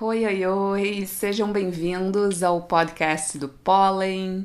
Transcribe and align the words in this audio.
Oi, 0.00 0.26
oi, 0.26 0.44
oi! 0.44 1.06
Sejam 1.06 1.52
bem-vindos 1.52 2.42
ao 2.42 2.62
podcast 2.62 3.38
do 3.38 3.48
Pólen. 3.48 4.44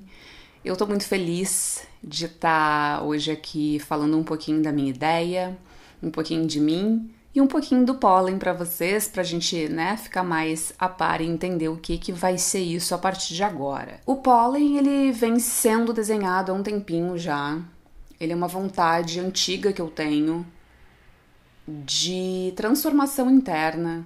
Eu 0.64 0.78
tô 0.78 0.86
muito 0.86 1.06
feliz 1.06 1.88
de 2.04 2.26
estar 2.26 3.02
hoje 3.04 3.32
aqui 3.32 3.80
falando 3.80 4.16
um 4.16 4.24
pouquinho 4.24 4.62
da 4.62 4.72
minha 4.72 4.92
ideia, 4.92 5.58
um 6.04 6.12
pouquinho 6.12 6.46
de 6.46 6.60
mim 6.60 7.12
e 7.34 7.42
um 7.42 7.48
pouquinho 7.48 7.84
do 7.84 7.96
pólen 7.96 8.38
para 8.38 8.54
vocês, 8.54 9.08
pra 9.08 9.24
gente, 9.24 9.68
né, 9.68 9.98
ficar 9.98 10.24
mais 10.24 10.72
a 10.78 10.88
par 10.88 11.20
e 11.20 11.26
entender 11.26 11.68
o 11.68 11.78
que 11.78 11.98
que 11.98 12.12
vai 12.12 12.38
ser 12.38 12.62
isso 12.62 12.94
a 12.94 13.00
partir 13.00 13.34
de 13.34 13.44
agora. 13.44 14.00
O 14.06 14.18
pólen, 14.18 14.78
ele 14.78 15.12
vem 15.12 15.40
sendo 15.40 15.92
desenhado 15.92 16.52
há 16.52 16.56
um 16.56 16.62
tempinho 16.62 17.18
já. 17.18 17.60
Ele 18.20 18.34
é 18.34 18.36
uma 18.36 18.48
vontade 18.48 19.20
antiga 19.20 19.74
que 19.74 19.82
eu 19.82 19.90
tenho 19.90 20.46
de 21.68 22.54
transformação 22.56 23.32
interna, 23.32 24.06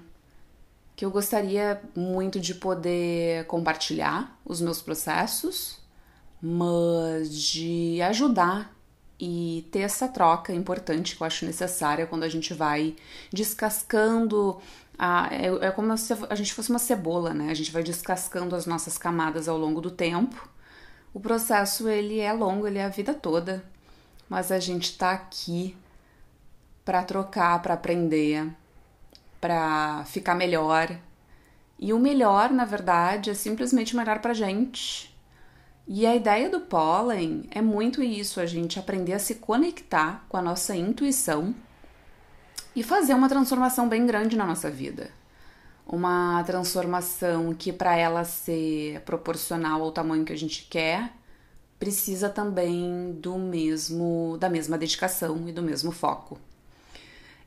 que 0.96 1.04
eu 1.06 1.12
gostaria 1.12 1.82
muito 1.96 2.40
de 2.40 2.54
poder 2.56 3.46
compartilhar 3.46 4.40
os 4.46 4.62
meus 4.62 4.82
processos, 4.82 5.80
mas 6.42 7.34
de 7.34 8.02
ajudar 8.02 8.74
e 9.20 9.68
ter 9.72 9.80
essa 9.80 10.08
troca 10.08 10.54
importante 10.54 11.16
que 11.16 11.24
eu 11.24 11.28
acho 11.28 11.46
necessária 11.46 12.06
quando 12.06 12.24
a 12.24 12.30
gente 12.30 12.54
vai 12.54 12.96
descascando. 13.32 14.60
A, 14.98 15.30
é, 15.32 15.68
é 15.68 15.72
como 15.72 15.98
se 15.98 16.14
a 16.30 16.36
gente 16.36 16.54
fosse 16.54 16.70
uma 16.70 16.80
cebola, 16.80 17.34
né? 17.34 17.50
A 17.50 17.54
gente 17.54 17.72
vai 17.72 17.84
descascando 17.84 18.56
as 18.56 18.66
nossas 18.66 18.98
camadas 18.98 19.48
ao 19.48 19.58
longo 19.58 19.82
do 19.82 19.90
tempo. 19.90 20.50
O 21.14 21.20
processo 21.20 21.88
ele 21.88 22.20
é 22.20 22.34
longo, 22.34 22.68
ele 22.68 22.80
é 22.80 22.86
a 22.86 22.90
vida 22.90 23.14
toda, 23.14 23.64
mas 24.28 24.52
a 24.52 24.60
gente 24.60 24.98
tá 24.98 25.12
aqui 25.12 25.78
para 26.84 27.04
trocar, 27.04 27.62
para 27.62 27.76
aprender, 27.76 28.52
para 29.44 30.06
ficar 30.06 30.36
melhor. 30.36 30.98
E 31.78 31.92
o 31.92 32.00
melhor, 32.00 32.50
na 32.50 32.64
verdade, 32.64 33.30
é 33.30 33.34
simplesmente 33.34 33.94
melhor 33.94 34.20
pra 34.20 34.34
gente. 34.34 35.14
E 35.86 36.06
a 36.06 36.16
ideia 36.16 36.50
do 36.50 36.62
pólen 36.62 37.50
é 37.52 37.62
muito 37.62 38.02
isso, 38.02 38.40
a 38.40 38.46
gente 38.46 38.80
aprender 38.80 39.12
a 39.12 39.20
se 39.20 39.36
conectar 39.36 40.26
com 40.30 40.38
a 40.38 40.42
nossa 40.42 40.74
intuição 40.78 41.54
e 42.74 42.82
fazer 42.82 43.14
uma 43.14 43.28
transformação 43.28 43.90
bem 43.90 44.06
grande 44.06 44.38
na 44.38 44.46
nossa 44.46 44.72
vida. 44.72 45.10
Uma 45.86 46.42
transformação 46.46 47.54
que 47.54 47.74
para 47.74 47.98
ela 47.98 48.24
ser 48.24 49.02
proporcional 49.02 49.82
ao 49.82 49.92
tamanho 49.92 50.24
que 50.24 50.32
a 50.32 50.38
gente 50.38 50.68
quer, 50.70 51.12
precisa 51.78 52.30
também 52.30 53.12
do 53.20 53.38
mesmo 53.38 54.38
da 54.40 54.50
mesma 54.50 54.78
dedicação 54.78 55.50
e 55.50 55.52
do 55.52 55.62
mesmo 55.62 55.92
foco. 55.92 56.40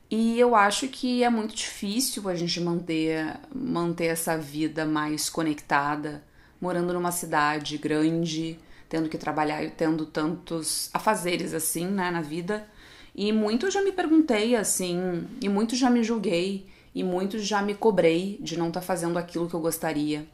E 0.09 0.39
eu 0.39 0.55
acho 0.55 0.87
que 0.87 1.21
é 1.21 1.29
muito 1.29 1.53
difícil 1.53 2.29
a 2.29 2.35
gente 2.35 2.61
manter, 2.61 3.37
manter 3.53 4.05
essa 4.05 4.37
vida 4.37 4.85
mais 4.85 5.29
conectada, 5.29 6.23
morando 6.61 6.93
numa 6.93 7.11
cidade 7.11 7.77
grande, 7.77 8.57
tendo 8.87 9.09
que 9.09 9.17
trabalhar 9.17 9.69
tendo 9.71 10.05
tantos 10.05 10.89
afazeres 10.93 11.53
assim, 11.53 11.85
né, 11.85 12.09
na 12.09 12.21
vida. 12.21 12.65
E 13.13 13.33
muito 13.33 13.69
já 13.69 13.81
me 13.81 13.91
perguntei 13.91 14.55
assim, 14.55 15.27
e 15.41 15.49
muito 15.49 15.75
já 15.75 15.89
me 15.89 16.03
julguei, 16.03 16.67
e 16.95 17.03
muito 17.03 17.37
já 17.39 17.61
me 17.61 17.73
cobrei 17.73 18.37
de 18.39 18.57
não 18.57 18.69
estar 18.69 18.79
tá 18.79 18.85
fazendo 18.85 19.19
aquilo 19.19 19.49
que 19.49 19.55
eu 19.55 19.59
gostaria. 19.59 20.25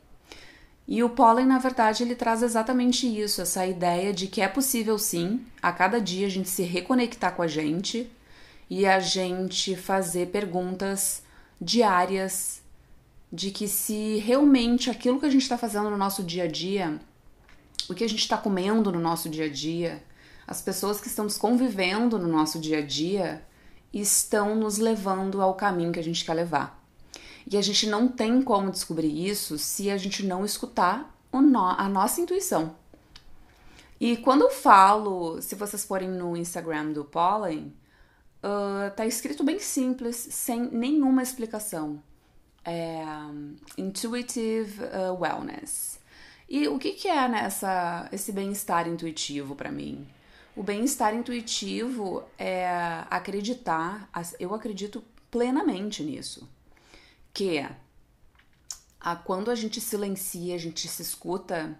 E 0.87 1.01
o 1.01 1.09
pólen, 1.09 1.47
na 1.47 1.57
verdade, 1.57 2.03
ele 2.03 2.13
traz 2.13 2.43
exatamente 2.43 3.07
isso, 3.07 3.41
essa 3.41 3.65
ideia 3.65 4.13
de 4.13 4.27
que 4.27 4.41
é 4.41 4.47
possível 4.47 4.99
sim, 4.99 5.41
a 5.61 5.71
cada 5.71 5.99
dia 5.99 6.27
a 6.27 6.29
gente 6.29 6.49
se 6.49 6.61
reconectar 6.61 7.33
com 7.33 7.41
a 7.41 7.47
gente 7.47 8.11
e 8.69 8.85
a 8.85 8.99
gente 8.99 9.75
fazer 9.75 10.27
perguntas 10.27 11.23
diárias 11.59 12.61
de 13.31 13.51
que 13.51 13.67
se 13.67 14.17
realmente 14.17 14.89
aquilo 14.89 15.19
que 15.19 15.25
a 15.25 15.29
gente 15.29 15.41
está 15.41 15.57
fazendo 15.57 15.89
no 15.89 15.97
nosso 15.97 16.23
dia 16.23 16.43
a 16.43 16.47
dia, 16.47 16.99
o 17.89 17.93
que 17.93 18.03
a 18.03 18.09
gente 18.09 18.19
está 18.19 18.37
comendo 18.37 18.91
no 18.91 18.99
nosso 18.99 19.29
dia 19.29 19.45
a 19.45 19.49
dia, 19.49 20.03
as 20.45 20.61
pessoas 20.61 21.01
que 21.01 21.07
estamos 21.07 21.37
convivendo 21.37 22.19
no 22.19 22.27
nosso 22.27 22.59
dia 22.59 22.79
a 22.79 22.85
dia 22.85 23.43
estão 23.93 24.55
nos 24.55 24.77
levando 24.77 25.41
ao 25.41 25.53
caminho 25.55 25.91
que 25.91 25.99
a 25.99 26.03
gente 26.03 26.23
quer 26.23 26.33
levar. 26.33 26.83
E 27.49 27.57
a 27.57 27.61
gente 27.61 27.87
não 27.87 28.07
tem 28.07 28.41
como 28.41 28.71
descobrir 28.71 29.27
isso 29.27 29.57
se 29.57 29.89
a 29.89 29.97
gente 29.97 30.25
não 30.25 30.45
escutar 30.45 31.13
a 31.31 31.89
nossa 31.89 32.21
intuição. 32.21 32.75
E 33.99 34.17
quando 34.17 34.41
eu 34.41 34.49
falo, 34.49 35.41
se 35.41 35.55
vocês 35.55 35.83
forem 35.83 36.09
no 36.09 36.35
Instagram 36.35 36.91
do 36.91 37.03
Pollen, 37.03 37.73
uh, 38.43 38.93
tá 38.95 39.05
escrito 39.05 39.43
bem 39.43 39.59
simples, 39.59 40.15
sem 40.15 40.69
nenhuma 40.71 41.23
explicação. 41.23 42.01
É, 42.65 43.03
intuitive 43.77 44.83
uh, 44.83 45.19
Wellness. 45.19 45.99
E 46.47 46.67
o 46.67 46.77
que, 46.77 46.91
que 46.91 47.07
é 47.07 47.27
nessa, 47.27 48.07
esse 48.11 48.31
bem-estar 48.31 48.87
intuitivo 48.87 49.55
para 49.55 49.71
mim? 49.71 50.07
O 50.55 50.61
bem-estar 50.61 51.15
intuitivo 51.15 52.23
é 52.37 52.67
acreditar, 53.09 54.07
eu 54.39 54.53
acredito 54.53 55.03
plenamente 55.31 56.03
nisso, 56.03 56.47
que 57.33 57.65
a, 58.99 59.15
quando 59.15 59.49
a 59.49 59.55
gente 59.55 59.81
silencia, 59.81 60.53
a 60.53 60.59
gente 60.59 60.87
se 60.87 61.01
escuta, 61.01 61.75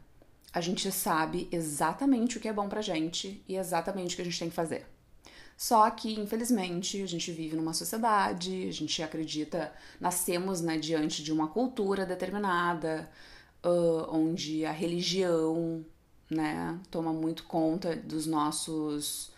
a 0.51 0.59
gente 0.59 0.91
sabe 0.91 1.47
exatamente 1.51 2.37
o 2.37 2.41
que 2.41 2.47
é 2.47 2.53
bom 2.53 2.67
pra 2.67 2.81
gente 2.81 3.43
e 3.47 3.55
exatamente 3.55 4.13
o 4.13 4.15
que 4.15 4.21
a 4.23 4.25
gente 4.25 4.39
tem 4.39 4.49
que 4.49 4.55
fazer. 4.55 4.87
Só 5.57 5.89
que, 5.91 6.19
infelizmente, 6.19 7.01
a 7.01 7.07
gente 7.07 7.31
vive 7.31 7.55
numa 7.55 7.73
sociedade, 7.73 8.67
a 8.67 8.71
gente 8.71 9.01
acredita, 9.01 9.71
nascemos 9.99 10.61
né, 10.61 10.77
diante 10.77 11.23
de 11.23 11.31
uma 11.31 11.47
cultura 11.47 12.05
determinada, 12.05 13.09
uh, 13.63 14.15
onde 14.15 14.65
a 14.65 14.71
religião 14.71 15.85
né, 16.29 16.79
toma 16.91 17.13
muito 17.13 17.43
conta 17.43 17.95
dos 17.95 18.25
nossos. 18.25 19.31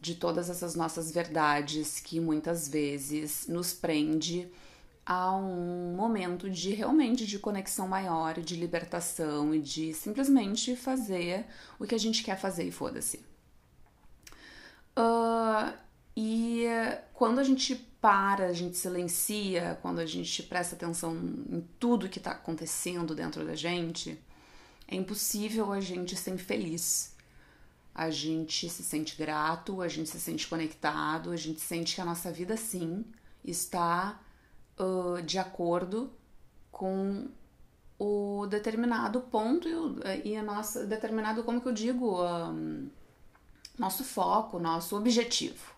de 0.00 0.14
todas 0.16 0.50
essas 0.50 0.74
nossas 0.74 1.12
verdades 1.12 2.00
que 2.00 2.18
muitas 2.20 2.68
vezes 2.68 3.46
nos 3.48 3.72
prende 3.72 4.50
a 5.06 5.34
um 5.36 5.94
momento 5.96 6.48
de 6.50 6.74
realmente 6.74 7.26
de 7.26 7.38
conexão 7.38 7.88
maior, 7.88 8.40
de 8.40 8.56
libertação 8.56 9.54
e 9.54 9.60
de 9.60 9.92
simplesmente 9.94 10.76
fazer 10.76 11.46
o 11.78 11.86
que 11.86 11.94
a 11.94 11.98
gente 11.98 12.22
quer 12.22 12.38
fazer 12.38 12.64
e 12.64 12.72
foda-se. 12.72 13.31
Uh, 14.96 15.72
e 16.16 16.66
quando 17.14 17.38
a 17.38 17.44
gente 17.44 17.74
para, 18.00 18.46
a 18.46 18.52
gente 18.52 18.76
silencia, 18.76 19.78
quando 19.80 20.00
a 20.00 20.06
gente 20.06 20.42
presta 20.42 20.74
atenção 20.74 21.14
em 21.14 21.66
tudo 21.78 22.08
que 22.08 22.18
está 22.18 22.32
acontecendo 22.32 23.14
dentro 23.14 23.46
da 23.46 23.54
gente, 23.54 24.18
é 24.88 24.96
impossível 24.96 25.72
a 25.72 25.80
gente 25.80 26.16
ser 26.16 26.36
feliz. 26.36 27.14
A 27.94 28.10
gente 28.10 28.68
se 28.68 28.82
sente 28.82 29.16
grato, 29.16 29.80
a 29.82 29.88
gente 29.88 30.08
se 30.08 30.18
sente 30.18 30.48
conectado, 30.48 31.30
a 31.30 31.36
gente 31.36 31.60
sente 31.60 31.94
que 31.94 32.00
a 32.00 32.04
nossa 32.04 32.32
vida 32.32 32.56
sim 32.56 33.04
está 33.44 34.20
uh, 34.78 35.22
de 35.22 35.38
acordo 35.38 36.10
com 36.70 37.28
o 37.98 38.46
determinado 38.46 39.20
ponto 39.20 39.68
e, 39.68 39.74
o, 39.74 39.96
e 40.24 40.36
a 40.36 40.42
nossa 40.42 40.84
determinado, 40.86 41.44
como 41.44 41.60
que 41.60 41.68
eu 41.68 41.72
digo, 41.72 42.20
um, 42.20 42.88
nosso 43.78 44.04
foco, 44.04 44.58
nosso 44.58 44.96
objetivo. 44.96 45.72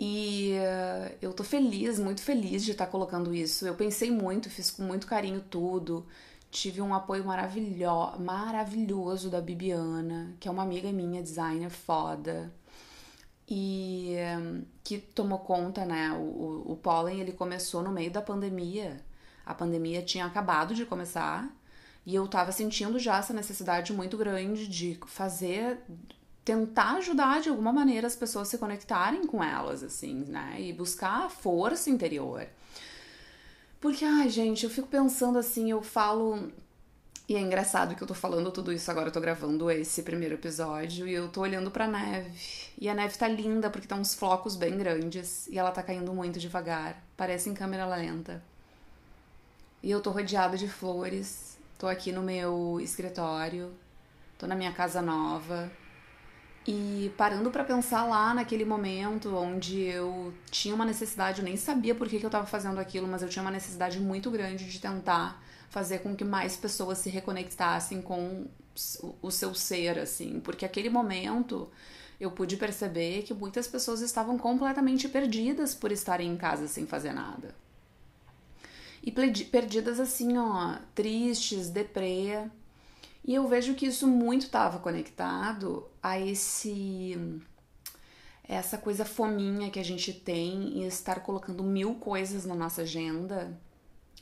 E 0.00 0.52
uh, 0.54 1.16
eu 1.20 1.32
tô 1.32 1.42
feliz, 1.42 1.98
muito 1.98 2.22
feliz 2.22 2.64
de 2.64 2.72
estar 2.72 2.86
tá 2.86 2.90
colocando 2.90 3.34
isso. 3.34 3.66
Eu 3.66 3.74
pensei 3.74 4.10
muito, 4.10 4.48
fiz 4.48 4.70
com 4.70 4.82
muito 4.82 5.06
carinho 5.06 5.40
tudo. 5.40 6.06
Tive 6.50 6.80
um 6.80 6.94
apoio 6.94 7.24
maravilho 7.24 7.90
maravilhoso 8.20 9.28
da 9.28 9.40
Bibiana, 9.40 10.34
que 10.40 10.48
é 10.48 10.50
uma 10.50 10.62
amiga 10.62 10.90
minha, 10.92 11.22
designer 11.22 11.70
foda. 11.70 12.52
E 13.48 14.14
um, 14.38 14.64
que 14.84 14.98
tomou 14.98 15.38
conta, 15.40 15.84
né? 15.84 16.12
O, 16.12 16.22
o, 16.22 16.72
o 16.72 16.76
pólen 16.76 17.20
ele 17.20 17.32
começou 17.32 17.82
no 17.82 17.90
meio 17.90 18.10
da 18.10 18.22
pandemia. 18.22 18.98
A 19.44 19.54
pandemia 19.54 20.02
tinha 20.02 20.26
acabado 20.26 20.74
de 20.74 20.84
começar 20.86 21.50
e 22.08 22.14
eu 22.14 22.26
tava 22.28 22.52
sentindo 22.52 22.98
já 22.98 23.18
essa 23.18 23.34
necessidade 23.34 23.92
muito 23.92 24.16
grande 24.16 24.66
de 24.66 24.98
fazer 25.06 25.78
tentar 26.48 26.94
ajudar 26.94 27.42
de 27.42 27.50
alguma 27.50 27.74
maneira 27.74 28.06
as 28.06 28.16
pessoas 28.16 28.48
se 28.48 28.56
conectarem 28.56 29.26
com 29.26 29.44
elas, 29.44 29.82
assim, 29.82 30.24
né? 30.28 30.56
E 30.58 30.72
buscar 30.72 31.26
a 31.26 31.28
força 31.28 31.90
interior. 31.90 32.46
Porque, 33.78 34.02
ai, 34.02 34.30
gente, 34.30 34.64
eu 34.64 34.70
fico 34.70 34.88
pensando 34.88 35.38
assim, 35.38 35.70
eu 35.70 35.82
falo. 35.82 36.50
E 37.28 37.36
é 37.36 37.38
engraçado 37.38 37.94
que 37.94 38.02
eu 38.02 38.08
tô 38.08 38.14
falando 38.14 38.50
tudo 38.50 38.72
isso 38.72 38.90
agora, 38.90 39.08
eu 39.08 39.12
tô 39.12 39.20
gravando 39.20 39.70
esse 39.70 40.02
primeiro 40.02 40.36
episódio 40.36 41.06
e 41.06 41.12
eu 41.12 41.28
tô 41.28 41.42
olhando 41.42 41.70
pra 41.70 41.86
neve. 41.86 42.32
E 42.80 42.88
a 42.88 42.94
neve 42.94 43.18
tá 43.18 43.28
linda 43.28 43.68
porque 43.68 43.86
tá 43.86 43.96
uns 43.96 44.14
flocos 44.14 44.56
bem 44.56 44.78
grandes 44.78 45.46
e 45.48 45.58
ela 45.58 45.70
tá 45.70 45.82
caindo 45.82 46.14
muito 46.14 46.38
devagar. 46.38 47.04
Parece 47.14 47.50
em 47.50 47.54
câmera 47.54 47.84
lenta. 47.84 48.42
E 49.82 49.90
eu 49.90 50.00
tô 50.00 50.10
rodeada 50.10 50.56
de 50.56 50.66
flores. 50.66 51.58
Tô 51.78 51.86
aqui 51.86 52.10
no 52.10 52.22
meu 52.22 52.80
escritório. 52.80 53.70
Tô 54.38 54.46
na 54.46 54.54
minha 54.54 54.72
casa 54.72 55.02
nova. 55.02 55.70
E 56.70 57.10
parando 57.16 57.50
para 57.50 57.64
pensar 57.64 58.04
lá 58.04 58.34
naquele 58.34 58.62
momento 58.62 59.34
onde 59.34 59.80
eu 59.84 60.34
tinha 60.50 60.74
uma 60.74 60.84
necessidade, 60.84 61.38
eu 61.38 61.44
nem 61.46 61.56
sabia 61.56 61.94
por 61.94 62.06
que, 62.06 62.18
que 62.18 62.26
eu 62.26 62.28
estava 62.28 62.46
fazendo 62.46 62.78
aquilo, 62.78 63.08
mas 63.08 63.22
eu 63.22 63.28
tinha 63.30 63.42
uma 63.42 63.50
necessidade 63.50 63.98
muito 63.98 64.30
grande 64.30 64.70
de 64.70 64.78
tentar 64.78 65.42
fazer 65.70 66.00
com 66.00 66.14
que 66.14 66.24
mais 66.24 66.58
pessoas 66.58 66.98
se 66.98 67.08
reconectassem 67.08 68.02
com 68.02 68.46
o 69.22 69.30
seu 69.30 69.54
ser, 69.54 69.98
assim, 69.98 70.40
porque 70.40 70.66
aquele 70.66 70.90
momento 70.90 71.70
eu 72.20 72.30
pude 72.30 72.58
perceber 72.58 73.22
que 73.22 73.32
muitas 73.32 73.66
pessoas 73.66 74.02
estavam 74.02 74.36
completamente 74.36 75.08
perdidas 75.08 75.74
por 75.74 75.90
estarem 75.90 76.30
em 76.30 76.36
casa 76.36 76.68
sem 76.68 76.86
fazer 76.86 77.14
nada. 77.14 77.54
E 79.02 79.10
perdidas 79.10 79.98
assim, 79.98 80.36
ó, 80.36 80.76
tristes, 80.94 81.70
deprê. 81.70 82.44
E 83.28 83.34
eu 83.34 83.46
vejo 83.46 83.74
que 83.74 83.84
isso 83.84 84.06
muito 84.06 84.46
estava 84.46 84.78
conectado 84.78 85.86
a 86.02 86.18
esse 86.18 87.14
essa 88.42 88.78
coisa 88.78 89.04
fominha 89.04 89.70
que 89.70 89.78
a 89.78 89.84
gente 89.84 90.14
tem 90.14 90.78
em 90.78 90.86
estar 90.86 91.20
colocando 91.20 91.62
mil 91.62 91.96
coisas 91.96 92.46
na 92.46 92.54
nossa 92.54 92.82
agenda, 92.82 93.54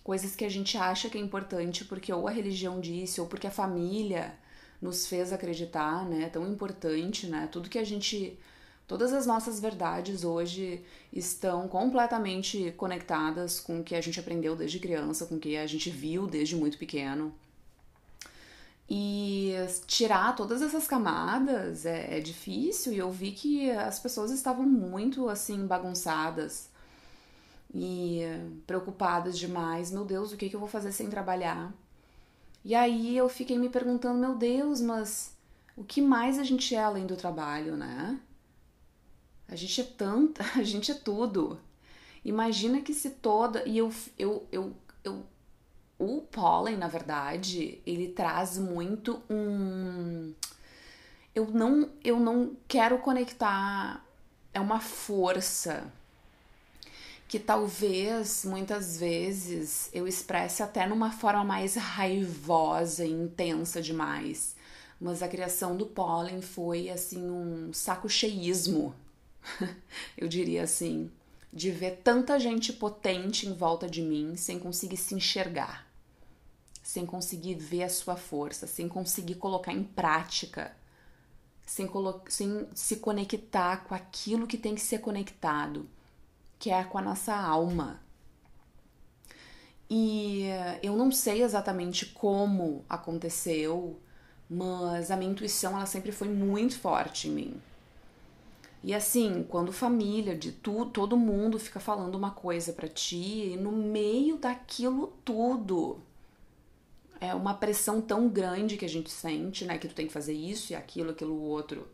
coisas 0.03 0.35
que 0.35 0.44
a 0.44 0.49
gente 0.49 0.76
acha 0.76 1.08
que 1.08 1.17
é 1.17 1.20
importante 1.20 1.85
porque 1.85 2.12
ou 2.12 2.26
a 2.26 2.32
religião 2.32 2.81
disse 2.81 3.20
ou 3.20 3.29
porque 3.29 3.47
a 3.47 3.50
família 3.50 4.37
nos 4.82 5.06
fez 5.06 5.32
acreditar, 5.32 6.05
né? 6.05 6.29
Tão 6.29 6.44
importante, 6.44 7.29
né? 7.29 7.49
Tudo 7.53 7.70
que 7.70 7.79
a 7.79 7.85
gente 7.85 8.37
todas 8.88 9.12
as 9.12 9.25
nossas 9.25 9.61
verdades 9.61 10.25
hoje 10.25 10.85
estão 11.12 11.69
completamente 11.69 12.75
conectadas 12.76 13.61
com 13.61 13.79
o 13.81 13.85
que 13.85 13.94
a 13.94 14.00
gente 14.00 14.19
aprendeu 14.19 14.56
desde 14.56 14.81
criança, 14.81 15.26
com 15.26 15.37
o 15.37 15.41
que 15.41 15.56
a 15.56 15.67
gente 15.69 15.91
viu 15.91 16.26
desde 16.26 16.56
muito 16.56 16.76
pequeno. 16.76 17.32
E 18.88 19.53
tirar 19.87 20.37
todas 20.37 20.62
essas 20.62 20.87
camadas 20.87 21.85
é, 21.85 22.19
é, 22.19 22.21
difícil 22.21 22.93
e 22.93 22.99
eu 22.99 23.11
vi 23.11 23.33
que 23.33 23.69
as 23.71 23.99
pessoas 23.99 24.31
estavam 24.31 24.65
muito 24.65 25.29
assim 25.29 25.67
bagunçadas 25.67 26.69
e 27.75 28.21
preocupadas 28.65 29.37
demais. 29.37 29.91
Meu 29.91 30.05
Deus, 30.05 30.33
o 30.33 30.37
que, 30.37 30.49
que 30.49 30.55
eu 30.55 30.61
vou 30.61 30.69
fazer 30.69 30.93
sem 30.93 31.11
trabalhar? 31.11 31.75
E 32.65 32.75
aí 32.75 33.17
eu 33.17 33.29
fiquei 33.29 33.59
me 33.59 33.69
perguntando, 33.69 34.21
meu 34.21 34.35
Deus, 34.37 34.81
mas 34.81 35.37
o 35.77 35.85
que 35.85 36.00
mais 36.00 36.39
a 36.39 36.44
gente 36.44 36.75
é 36.75 36.82
além 36.82 37.06
do 37.06 37.17
trabalho, 37.17 37.77
né? 37.77 38.21
A 39.49 39.55
gente 39.55 39.81
é 39.81 39.85
tanta, 39.85 40.44
a 40.59 40.62
gente 40.62 40.91
é 40.91 40.94
tudo. 40.94 41.59
Imagina 42.25 42.81
que 42.81 42.93
se 42.93 43.11
toda. 43.11 43.67
E 43.69 43.79
eu, 43.79 43.93
eu, 44.19 44.47
eu, 44.50 44.73
eu 45.05 45.25
o 45.98 46.20
pólen, 46.20 46.76
na 46.76 46.88
verdade, 46.88 47.81
ele 47.87 48.08
traz 48.08 48.58
muito 48.58 49.22
um. 49.31 50.34
Eu 51.34 51.46
não, 51.50 51.90
eu 52.04 52.20
não 52.20 52.56
quero 52.69 52.98
conectar. 52.98 54.04
É 54.52 54.60
uma 54.60 54.81
força 54.81 55.90
que 57.28 57.38
talvez 57.38 58.44
muitas 58.44 58.98
vezes 58.98 59.90
eu 59.93 60.06
expresse 60.06 60.62
até 60.62 60.87
numa 60.87 61.10
forma 61.10 61.44
mais 61.44 61.75
raivosa 61.75 63.04
e 63.04 63.10
intensa 63.10 63.82
demais. 63.82 64.54
Mas 65.00 65.22
a 65.22 65.28
criação 65.28 65.76
do 65.76 65.87
pólen 65.87 66.40
foi 66.40 66.88
assim 66.88 67.28
um 67.28 67.72
saco 67.72 68.08
cheísmo, 68.08 68.94
eu 70.16 70.26
diria 70.26 70.62
assim, 70.62 71.10
de 71.52 71.70
ver 71.70 72.00
tanta 72.02 72.38
gente 72.38 72.72
potente 72.72 73.46
em 73.46 73.52
volta 73.52 73.88
de 73.88 74.00
mim 74.00 74.37
sem 74.37 74.58
conseguir 74.58 74.96
se 74.96 75.14
enxergar 75.14 75.86
sem 76.96 77.04
conseguir 77.04 77.56
ver 77.56 77.82
a 77.82 77.90
sua 77.90 78.16
força, 78.16 78.66
sem 78.66 78.88
conseguir 78.88 79.34
colocar 79.34 79.70
em 79.70 79.84
prática, 79.84 80.75
sem, 81.66 81.87
sem 82.31 82.66
se 82.75 82.96
conectar 82.96 83.84
com 83.84 83.94
aquilo 83.94 84.46
que 84.46 84.56
tem 84.56 84.75
que 84.75 84.81
ser 84.81 85.00
conectado, 85.00 85.87
que 86.58 86.70
é 86.70 86.82
com 86.84 86.96
a 86.96 87.02
nossa 87.02 87.37
alma. 87.37 88.00
E 89.90 90.46
eu 90.82 90.96
não 90.96 91.12
sei 91.12 91.43
exatamente 91.43 92.06
como 92.06 92.82
aconteceu, 92.88 94.00
mas 94.48 95.10
a 95.10 95.19
minha 95.19 95.32
intuição 95.32 95.76
ela 95.76 95.84
sempre 95.84 96.12
foi 96.12 96.31
muito 96.31 96.78
forte 96.78 97.28
em 97.28 97.32
mim. 97.32 97.62
E 98.82 98.94
assim, 98.94 99.44
quando 99.50 99.70
família, 99.70 100.34
de 100.34 100.50
tu, 100.50 100.87
todo 100.87 101.14
mundo 101.14 101.58
fica 101.58 101.78
falando 101.78 102.14
uma 102.14 102.31
coisa 102.31 102.72
para 102.72 102.88
ti, 102.88 103.52
e 103.52 103.56
no 103.58 103.70
meio 103.70 104.38
daquilo 104.38 105.12
tudo, 105.22 106.00
é 107.21 107.35
uma 107.35 107.55
pressão 107.55 108.01
tão 108.01 108.29
grande 108.29 108.77
que 108.77 108.85
a 108.85 108.89
gente 108.89 109.11
sente, 109.11 109.65
né? 109.65 109.79
Que 109.79 109.89
tu 109.89 109.95
tem 109.95 110.07
que 110.07 110.13
fazer 110.13 110.33
isso 110.33 110.73
e 110.73 110.77
aquilo, 110.77 111.11
aquilo 111.11 111.41
outro. 111.41 111.87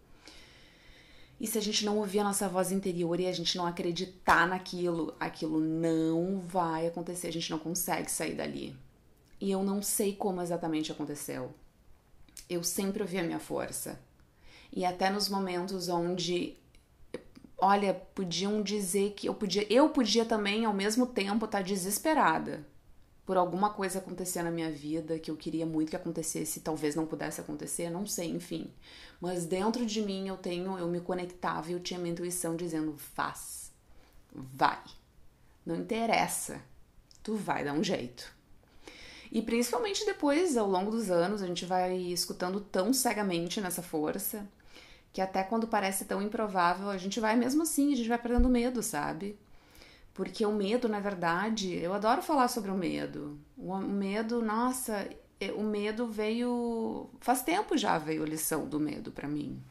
E 1.40 1.46
se 1.46 1.58
a 1.58 1.60
gente 1.60 1.84
não 1.84 1.98
ouvir 1.98 2.20
a 2.20 2.24
nossa 2.24 2.48
voz 2.48 2.70
interior 2.70 3.18
e 3.18 3.26
a 3.26 3.32
gente 3.32 3.56
não 3.56 3.66
acreditar 3.66 4.46
naquilo, 4.46 5.14
aquilo 5.18 5.58
não 5.58 6.38
vai 6.40 6.86
acontecer, 6.86 7.28
a 7.28 7.32
gente 7.32 7.50
não 7.50 7.58
consegue 7.58 8.10
sair 8.10 8.34
dali. 8.34 8.76
E 9.40 9.50
eu 9.50 9.62
não 9.64 9.82
sei 9.82 10.14
como 10.14 10.40
exatamente 10.40 10.92
aconteceu. 10.92 11.52
Eu 12.48 12.62
sempre 12.62 13.02
ouvi 13.02 13.18
a 13.18 13.24
minha 13.24 13.40
força. 13.40 13.98
E 14.72 14.84
até 14.84 15.10
nos 15.10 15.28
momentos 15.28 15.88
onde 15.88 16.56
olha, 17.58 17.94
podiam 17.94 18.60
dizer 18.60 19.12
que 19.12 19.28
eu 19.28 19.34
podia, 19.34 19.66
eu 19.72 19.88
podia 19.88 20.24
também 20.24 20.64
ao 20.64 20.72
mesmo 20.72 21.06
tempo 21.06 21.44
estar 21.44 21.58
tá 21.58 21.62
desesperada 21.62 22.66
por 23.24 23.36
alguma 23.36 23.70
coisa 23.70 23.98
acontecer 23.98 24.42
na 24.42 24.50
minha 24.50 24.70
vida 24.70 25.18
que 25.18 25.30
eu 25.30 25.36
queria 25.36 25.64
muito 25.64 25.90
que 25.90 25.96
acontecesse, 25.96 26.60
talvez 26.60 26.94
não 26.94 27.06
pudesse 27.06 27.40
acontecer, 27.40 27.88
não 27.88 28.06
sei, 28.06 28.30
enfim. 28.30 28.70
Mas 29.20 29.46
dentro 29.46 29.86
de 29.86 30.02
mim 30.02 30.28
eu 30.28 30.36
tenho, 30.36 30.76
eu 30.78 30.88
me 30.88 31.00
conectava 31.00 31.70
e 31.70 31.74
eu 31.74 31.80
tinha 31.80 32.00
minha 32.00 32.12
intuição 32.12 32.56
dizendo: 32.56 32.96
faz, 32.98 33.72
vai, 34.34 34.82
não 35.64 35.76
interessa, 35.76 36.60
tu 37.22 37.36
vai 37.36 37.64
dar 37.64 37.74
um 37.74 37.84
jeito. 37.84 38.32
E 39.30 39.40
principalmente 39.40 40.04
depois, 40.04 40.56
ao 40.56 40.68
longo 40.68 40.90
dos 40.90 41.10
anos, 41.10 41.42
a 41.42 41.46
gente 41.46 41.64
vai 41.64 41.96
escutando 41.96 42.60
tão 42.60 42.92
cegamente 42.92 43.60
nessa 43.60 43.82
força 43.82 44.46
que 45.12 45.20
até 45.20 45.42
quando 45.42 45.66
parece 45.66 46.04
tão 46.06 46.22
improvável, 46.22 46.88
a 46.88 46.96
gente 46.96 47.20
vai 47.20 47.36
mesmo 47.36 47.62
assim, 47.62 47.92
a 47.92 47.96
gente 47.96 48.08
vai 48.08 48.18
perdendo 48.18 48.48
medo, 48.48 48.82
sabe? 48.82 49.38
Porque 50.14 50.44
o 50.44 50.52
medo, 50.52 50.88
na 50.88 51.00
verdade, 51.00 51.74
eu 51.74 51.94
adoro 51.94 52.22
falar 52.22 52.48
sobre 52.48 52.70
o 52.70 52.76
medo. 52.76 53.38
O 53.56 53.76
medo, 53.78 54.42
nossa, 54.42 55.08
é, 55.40 55.50
o 55.52 55.62
medo 55.62 56.06
veio. 56.06 57.08
Faz 57.20 57.42
tempo 57.42 57.76
já 57.76 57.98
veio 57.98 58.22
a 58.22 58.26
lição 58.26 58.68
do 58.68 58.78
medo 58.78 59.10
para 59.10 59.26
mim. 59.26 59.62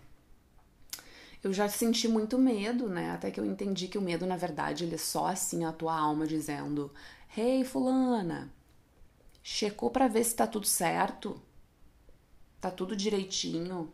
Eu 1.44 1.54
já 1.54 1.68
senti 1.70 2.08
muito 2.08 2.38
medo, 2.38 2.88
né? 2.90 3.12
Até 3.12 3.32
que 3.32 3.40
eu 3.40 3.46
entendi 3.46 3.88
que 3.88 3.98
o 3.98 4.02
medo, 4.02 4.26
na 4.26 4.36
verdade, 4.36 4.84
ele 4.84 4.96
é 4.96 4.98
só 4.98 5.28
assim 5.28 5.64
a 5.64 5.72
tua 5.72 5.96
alma 5.98 6.28
dizendo: 6.28 6.92
Hey, 7.36 7.64
Fulana, 7.64 8.52
checou 9.44 9.90
para 9.90 10.08
ver 10.08 10.24
se 10.24 10.36
tá 10.36 10.48
tudo 10.48 10.68
certo? 10.68 11.42
Tá 12.60 12.70
tudo 12.70 12.96
direitinho? 12.96 13.92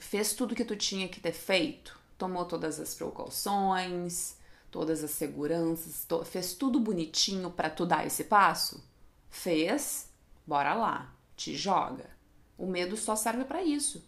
Fez 0.00 0.32
tudo 0.32 0.54
que 0.54 0.64
tu 0.64 0.76
tinha 0.76 1.08
que 1.08 1.20
ter 1.20 1.32
feito? 1.32 1.98
Tomou 2.16 2.44
todas 2.44 2.80
as 2.80 2.94
precauções? 2.94 4.36
Todas 4.70 5.02
as 5.02 5.10
seguranças, 5.12 6.04
to 6.04 6.24
fez 6.24 6.54
tudo 6.54 6.80
bonitinho 6.80 7.50
para 7.50 7.70
tu 7.70 7.86
dar 7.86 8.06
esse 8.06 8.24
passo? 8.24 8.82
Fez? 9.30 10.08
Bora 10.46 10.74
lá, 10.74 11.12
te 11.36 11.56
joga. 11.56 12.10
O 12.56 12.66
medo 12.66 12.96
só 12.96 13.14
serve 13.14 13.44
para 13.44 13.62
isso. 13.62 14.02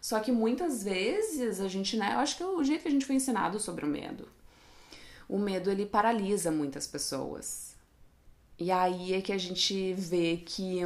Só 0.00 0.18
que 0.20 0.32
muitas 0.32 0.82
vezes 0.82 1.60
a 1.60 1.68
gente, 1.68 1.96
né, 1.96 2.14
eu 2.14 2.20
acho 2.20 2.36
que 2.36 2.42
é 2.42 2.46
o 2.46 2.64
jeito 2.64 2.82
que 2.82 2.88
a 2.88 2.90
gente 2.90 3.04
foi 3.04 3.16
ensinado 3.16 3.60
sobre 3.60 3.84
o 3.84 3.88
medo. 3.88 4.28
O 5.28 5.38
medo 5.38 5.70
ele 5.70 5.84
paralisa 5.84 6.50
muitas 6.50 6.86
pessoas. 6.86 7.76
E 8.58 8.70
aí 8.70 9.14
é 9.14 9.20
que 9.20 9.32
a 9.32 9.38
gente 9.38 9.92
vê 9.94 10.38
que 10.38 10.80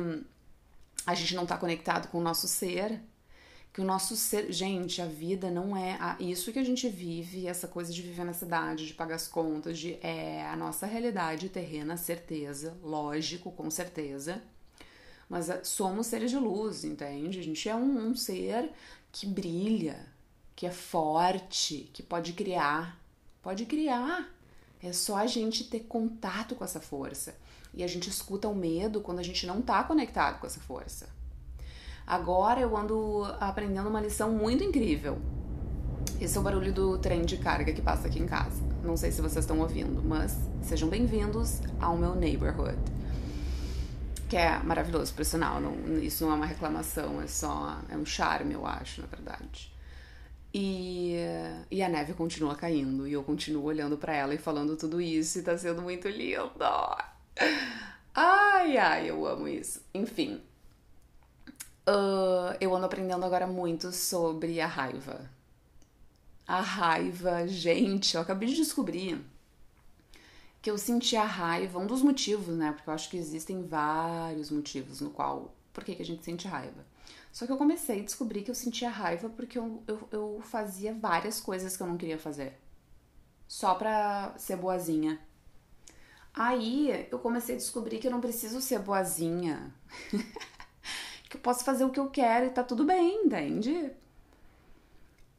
a 1.07 1.15
gente 1.15 1.35
não 1.35 1.45
está 1.45 1.57
conectado 1.57 2.09
com 2.09 2.19
o 2.19 2.23
nosso 2.23 2.49
ser, 2.49 3.01
que 3.75 3.81
o 3.81 3.85
nosso 3.85 4.15
ser. 4.15 4.53
Gente, 4.53 5.03
a 5.03 5.07
vida 5.07 5.51
não 5.51 5.77
é 5.77 5.99
a, 6.01 6.17
isso 6.21 6.53
que 6.53 6.61
a 6.61 6.65
gente 6.65 6.89
vive, 6.89 7.49
essa 7.49 7.67
coisa 7.67 7.93
de 7.93 8.01
viver 8.01 8.25
na 8.25 8.33
cidade, 8.33 8.87
de 8.87 8.95
pagar 8.95 9.17
as 9.17 9.27
contas, 9.27 9.77
de 9.77 9.99
é 10.01 10.47
a 10.47 10.55
nossa 10.55 10.87
realidade 10.87 11.49
terrena, 11.49 11.97
certeza, 11.97 12.79
lógico, 12.85 13.51
com 13.51 13.69
certeza. 13.69 14.41
Mas 15.29 15.51
ah, 15.51 15.65
somos 15.65 16.07
seres 16.07 16.31
de 16.31 16.37
luz, 16.39 16.85
entende? 16.85 17.41
A 17.41 17.43
gente 17.43 17.69
é 17.69 17.75
um, 17.75 18.11
um 18.11 18.15
ser 18.15 18.71
que 19.11 19.27
brilha, 19.27 20.07
que 20.55 20.67
é 20.67 20.71
forte, 20.71 21.91
que 21.93 22.03
pode 22.03 22.33
criar. 22.33 23.01
Pode 23.43 23.67
criar. 23.67 24.33
É 24.81 24.93
só 24.93 25.17
a 25.17 25.27
gente 25.27 25.65
ter 25.65 25.81
contato 25.81 26.55
com 26.55 26.65
essa 26.65 26.81
força. 26.81 27.35
E 27.73 27.83
a 27.83 27.89
gente 27.89 28.09
escuta 28.09 28.47
o 28.49 28.55
medo 28.55 29.01
quando 29.01 29.19
a 29.19 29.25
gente 29.25 29.47
não 29.47 29.61
tá 29.61 29.83
conectado 29.83 30.39
com 30.39 30.47
essa 30.47 30.61
força. 30.61 31.09
Agora 32.07 32.61
eu 32.61 32.77
ando 32.77 33.25
aprendendo 33.41 33.89
uma 33.89 34.01
lição 34.01 34.31
muito 34.31 34.63
incrível. 34.63 35.19
Esse 36.21 36.37
é 36.37 36.41
o 36.41 36.45
barulho 36.45 36.73
do 36.73 36.99
trem 36.99 37.25
de 37.25 37.39
carga 37.39 37.73
que 37.73 37.81
passa 37.81 38.09
aqui 38.09 38.19
em 38.19 38.27
casa. 38.27 38.63
Não 38.83 38.95
sei 38.97 39.11
se 39.11 39.23
vocês 39.23 39.45
estão 39.45 39.59
ouvindo, 39.61 40.03
mas 40.03 40.39
sejam 40.63 40.89
bem-vindos 40.89 41.61
ao 41.81 41.97
meu 41.97 42.15
neighborhood. 42.15 42.79
Que 44.29 44.37
é 44.37 44.59
maravilhoso, 44.59 45.15
por 45.15 45.25
sinal. 45.25 45.61
Não, 45.61 45.99
isso 45.99 46.25
não 46.25 46.33
é 46.33 46.37
uma 46.37 46.47
reclamação, 46.47 47.23
é 47.23 47.27
só. 47.27 47.79
É 47.89 47.97
um 47.97 48.05
charme, 48.05 48.53
eu 48.53 48.67
acho, 48.67 49.01
na 49.01 49.07
verdade. 49.07 49.73
E, 50.53 51.17
e 51.71 51.83
a 51.83 51.89
neve 51.89 52.13
continua 52.13 52.55
caindo 52.55 53.09
e 53.09 53.13
eu 53.13 53.25
continuo 53.25 53.65
olhando 53.65 53.97
para 53.97 54.15
ela 54.15 54.35
e 54.35 54.39
falando 54.39 54.77
tudo 54.77 55.01
isso 55.01 55.39
e 55.39 55.43
tá 55.43 55.57
sendo 55.57 55.81
muito 55.81 56.07
lindo. 56.07 56.53
Ai, 58.15 58.77
ai, 58.77 59.11
eu 59.11 59.27
amo 59.27 59.49
isso. 59.49 59.83
Enfim, 59.93 60.41
uh, 61.89 62.57
eu 62.61 62.75
ando 62.75 62.87
aprendendo 62.87 63.25
agora 63.25 63.47
muito 63.47 63.93
sobre 63.93 64.61
a 64.61 64.67
raiva. 64.67 65.31
A 66.47 66.61
raiva, 66.61 67.47
gente, 67.47 68.15
eu 68.17 68.21
acabei 68.21 68.49
de 68.49 68.57
descobrir 68.57 69.25
que 70.61 70.71
eu 70.71 70.79
senti 70.79 71.17
a 71.17 71.25
raiva, 71.25 71.79
um 71.79 71.87
dos 71.87 72.03
motivos, 72.03 72.57
né? 72.57 72.73
Porque 72.73 72.89
eu 72.89 72.95
acho 72.95 73.11
que 73.11 73.17
existem 73.17 73.67
vários 73.67 74.51
motivos 74.51 75.01
no 75.01 75.11
qual, 75.11 75.55
por 75.73 75.85
que, 75.85 75.95
que 75.95 76.03
a 76.03 76.07
gente 76.07 76.25
sente 76.25 76.49
raiva. 76.49 76.85
Só 77.33 77.47
que 77.47 77.53
eu 77.53 77.57
comecei 77.57 78.01
a 78.01 78.05
descobrir 78.05 78.43
que 78.43 78.51
eu 78.51 78.55
sentia 78.55 78.89
raiva 78.89 79.29
porque 79.29 79.59
eu, 79.59 79.83
eu, 79.87 80.09
eu 80.11 80.41
fazia 80.43 80.95
várias 80.95 81.41
coisas 81.41 81.77
que 81.77 81.83
eu 81.83 81.87
não 81.87 81.97
queria 81.97 82.19
fazer. 82.19 82.59
Só 83.49 83.75
pra 83.75 84.35
ser 84.39 84.57
boazinha. 84.57 85.21
Aí 86.33 87.09
eu 87.11 87.19
comecei 87.19 87.55
a 87.57 87.59
descobrir 87.59 87.99
que 87.99 88.07
eu 88.07 88.11
não 88.11 88.21
preciso 88.21 88.61
ser 88.61 88.79
boazinha. 88.79 89.75
que 91.35 91.39
eu 91.39 91.41
posso 91.41 91.65
fazer 91.65 91.85
o 91.85 91.91
que 91.91 91.99
eu 91.99 92.09
quero 92.09 92.47
e 92.47 92.51
tá 92.51 92.63
tudo 92.63 92.85
bem, 92.85 93.27
entende? 93.27 93.91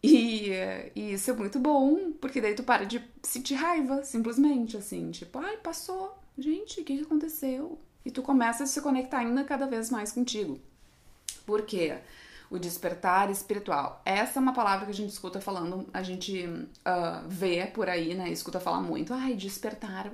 E, 0.03 0.51
e, 0.95 1.13
isso 1.13 1.31
é 1.31 1.33
muito 1.33 1.57
bom, 1.57 2.11
porque 2.21 2.41
daí 2.41 2.53
tu 2.53 2.63
para 2.63 2.85
de 2.85 3.01
sentir 3.23 3.55
raiva, 3.55 4.03
simplesmente, 4.03 4.77
assim, 4.77 5.09
tipo, 5.09 5.39
ai, 5.39 5.57
passou, 5.57 6.15
gente, 6.37 6.81
o 6.81 6.83
que, 6.83 7.01
aconteceu? 7.01 7.79
E 8.05 8.11
tu 8.11 8.21
começa 8.21 8.65
a 8.65 8.67
se 8.67 8.79
conectar 8.81 9.19
ainda 9.19 9.43
cada 9.43 9.65
vez 9.65 9.89
mais 9.89 10.11
contigo. 10.11 10.59
Por 11.45 11.63
quê? 11.63 11.97
O 12.51 12.59
despertar 12.59 13.31
espiritual. 13.31 14.01
Essa 14.05 14.37
é 14.37 14.41
uma 14.41 14.53
palavra 14.53 14.85
que 14.85 14.91
a 14.91 14.95
gente 14.95 15.09
escuta 15.09 15.41
falando, 15.41 15.87
a 15.91 16.03
gente 16.03 16.45
uh, 16.45 17.27
vê 17.27 17.65
por 17.65 17.89
aí, 17.89 18.13
né? 18.13 18.29
Escuta 18.29 18.59
falar 18.59 18.81
muito, 18.81 19.11
ai, 19.13 19.33
despertar. 19.33 20.11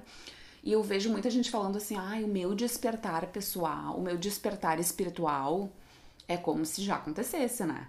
E 0.63 0.72
eu 0.72 0.84
vejo 0.84 1.10
muita 1.10 1.30
gente 1.30 1.50
falando 1.50 1.77
assim, 1.77 1.96
ai, 1.96 2.24
o 2.24 2.27
meu 2.27 2.53
despertar 2.53 3.25
pessoal, 3.27 3.98
o 3.98 4.01
meu 4.01 4.18
despertar 4.18 4.80
espiritual 4.80 5.72
é 6.27 6.38
como 6.38 6.65
se 6.65 6.84
já 6.84 6.96
acontecesse, 6.96 7.65
né? 7.65 7.88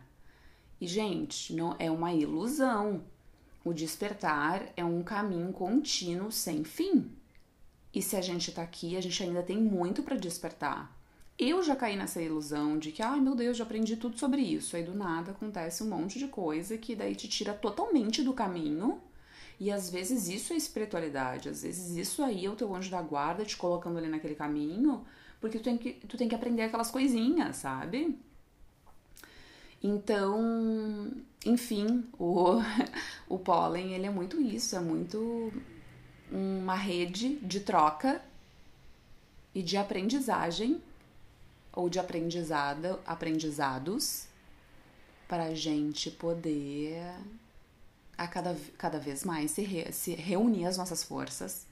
E, 0.80 0.86
gente, 0.86 1.54
não 1.54 1.76
é 1.78 1.90
uma 1.90 2.12
ilusão. 2.12 3.04
O 3.64 3.72
despertar 3.72 4.72
é 4.76 4.84
um 4.84 5.02
caminho 5.02 5.52
contínuo 5.52 6.32
sem 6.32 6.64
fim. 6.64 7.12
E 7.94 8.00
se 8.00 8.16
a 8.16 8.20
gente 8.20 8.50
tá 8.50 8.62
aqui, 8.62 8.96
a 8.96 9.00
gente 9.00 9.22
ainda 9.22 9.42
tem 9.42 9.58
muito 9.58 10.02
para 10.02 10.16
despertar. 10.16 10.98
Eu 11.38 11.62
já 11.62 11.76
caí 11.76 11.96
nessa 11.96 12.20
ilusão 12.20 12.78
de 12.78 12.90
que, 12.90 13.02
ai 13.02 13.20
meu 13.20 13.34
Deus, 13.34 13.56
já 13.56 13.64
aprendi 13.64 13.96
tudo 13.96 14.18
sobre 14.18 14.40
isso. 14.40 14.74
Aí 14.74 14.82
do 14.82 14.94
nada 14.94 15.32
acontece 15.32 15.82
um 15.82 15.88
monte 15.88 16.18
de 16.18 16.26
coisa 16.26 16.76
que 16.78 16.96
daí 16.96 17.14
te 17.14 17.28
tira 17.28 17.52
totalmente 17.52 18.22
do 18.22 18.32
caminho. 18.32 19.00
E 19.62 19.70
às 19.70 19.88
vezes 19.88 20.26
isso 20.26 20.52
é 20.52 20.56
espiritualidade, 20.56 21.48
às 21.48 21.62
vezes 21.62 21.96
isso 21.96 22.20
aí 22.20 22.46
é 22.46 22.50
o 22.50 22.56
teu 22.56 22.74
anjo 22.74 22.90
da 22.90 23.00
guarda 23.00 23.44
te 23.44 23.56
colocando 23.56 23.96
ali 23.96 24.08
naquele 24.08 24.34
caminho, 24.34 25.06
porque 25.40 25.56
tu 25.58 25.62
tem 25.62 25.78
que, 25.78 25.92
tu 25.92 26.16
tem 26.16 26.28
que 26.28 26.34
aprender 26.34 26.62
aquelas 26.62 26.90
coisinhas, 26.90 27.58
sabe? 27.58 28.18
Então, 29.80 31.12
enfim, 31.46 32.04
o, 32.18 32.56
o 33.28 33.38
pólen 33.38 33.94
ele 33.94 34.04
é 34.04 34.10
muito 34.10 34.40
isso, 34.40 34.74
é 34.74 34.80
muito 34.80 35.52
uma 36.28 36.74
rede 36.74 37.36
de 37.36 37.60
troca 37.60 38.20
e 39.54 39.62
de 39.62 39.76
aprendizagem 39.76 40.82
ou 41.72 41.88
de 41.88 42.00
aprendizada, 42.00 42.98
aprendizados 43.06 44.26
para 45.28 45.44
a 45.44 45.54
gente 45.54 46.10
poder 46.10 47.14
a 48.22 48.28
cada, 48.28 48.56
cada 48.78 48.98
vez 48.98 49.24
mais 49.24 49.50
se, 49.50 49.62
re, 49.62 49.92
se 49.92 50.14
reunir 50.14 50.66
as 50.66 50.76
nossas 50.76 51.02
forças, 51.02 51.66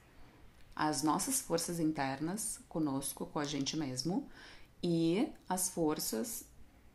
as 0.74 1.02
nossas 1.02 1.40
forças 1.40 1.78
internas 1.78 2.60
conosco, 2.68 3.26
com 3.26 3.38
a 3.38 3.44
gente 3.44 3.76
mesmo, 3.76 4.26
e 4.82 5.28
as 5.48 5.68
forças 5.68 6.44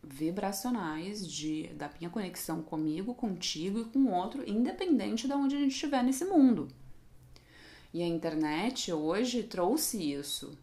vibracionais 0.03 1.27
de, 1.27 1.67
da 1.69 1.89
minha 1.97 2.09
conexão 2.09 2.61
comigo, 2.61 3.15
contigo 3.15 3.79
e 3.79 3.85
com 3.85 3.99
o 3.99 4.11
outro, 4.11 4.47
independente 4.47 5.27
de 5.27 5.33
onde 5.33 5.55
a 5.55 5.59
gente 5.59 5.71
estiver 5.71 6.03
nesse 6.03 6.25
mundo. 6.25 6.67
E 7.93 8.01
a 8.03 8.07
internet 8.07 8.91
hoje 8.91 9.43
trouxe 9.43 10.13
isso. 10.13 10.57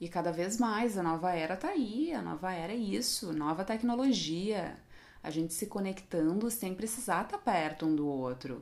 E 0.00 0.08
cada 0.08 0.30
vez 0.30 0.58
mais 0.58 0.98
a 0.98 1.02
nova 1.02 1.32
era 1.32 1.56
tá 1.56 1.68
aí, 1.68 2.12
a 2.12 2.20
nova 2.20 2.52
era 2.52 2.72
é 2.72 2.76
isso, 2.76 3.32
nova 3.32 3.64
tecnologia, 3.64 4.76
a 5.24 5.30
gente 5.30 5.54
se 5.54 5.66
conectando 5.66 6.50
sem 6.50 6.74
precisar 6.74 7.22
estar 7.22 7.38
tá 7.38 7.52
perto 7.52 7.86
um 7.86 7.96
do 7.96 8.06
outro. 8.06 8.60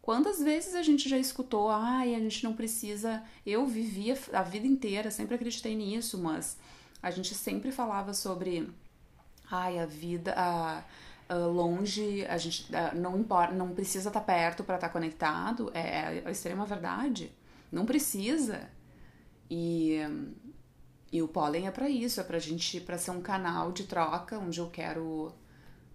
Quantas 0.00 0.38
vezes 0.38 0.74
a 0.74 0.82
gente 0.82 1.08
já 1.08 1.16
escutou, 1.16 1.70
ai, 1.70 2.14
a 2.14 2.20
gente 2.20 2.44
não 2.44 2.52
precisa. 2.52 3.22
Eu 3.44 3.66
vivia 3.66 4.18
a 4.32 4.42
vida 4.42 4.66
inteira, 4.66 5.10
sempre 5.10 5.34
acreditei 5.34 5.74
nisso, 5.74 6.18
mas 6.18 6.58
a 7.02 7.10
gente 7.10 7.34
sempre 7.34 7.72
falava 7.72 8.12
sobre, 8.12 8.68
ai, 9.50 9.78
a 9.78 9.86
vida, 9.86 10.34
a, 10.36 10.84
a 11.26 11.34
longe, 11.34 12.24
a 12.26 12.36
gente 12.36 12.70
não 12.94 13.18
importa, 13.18 13.54
não 13.54 13.70
precisa 13.74 14.10
estar 14.10 14.20
tá 14.20 14.26
perto 14.26 14.62
para 14.62 14.74
estar 14.74 14.88
tá 14.88 14.92
conectado. 14.92 15.70
É, 15.72 16.18
é 16.18 16.22
a 16.26 16.30
extrema 16.30 16.66
verdade. 16.66 17.32
Não 17.72 17.86
precisa. 17.86 18.68
E 19.50 20.00
e 21.14 21.22
o 21.22 21.28
pólen 21.28 21.68
é 21.68 21.70
para 21.70 21.88
isso, 21.88 22.20
é 22.20 22.24
pra 22.24 22.40
gente, 22.40 22.80
para 22.80 22.98
ser 22.98 23.12
um 23.12 23.20
canal 23.20 23.70
de 23.70 23.84
troca 23.84 24.36
onde 24.36 24.58
eu 24.58 24.68
quero 24.68 25.32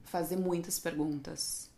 fazer 0.10 0.36
muitas 0.36 0.80
perguntas. 0.80 1.70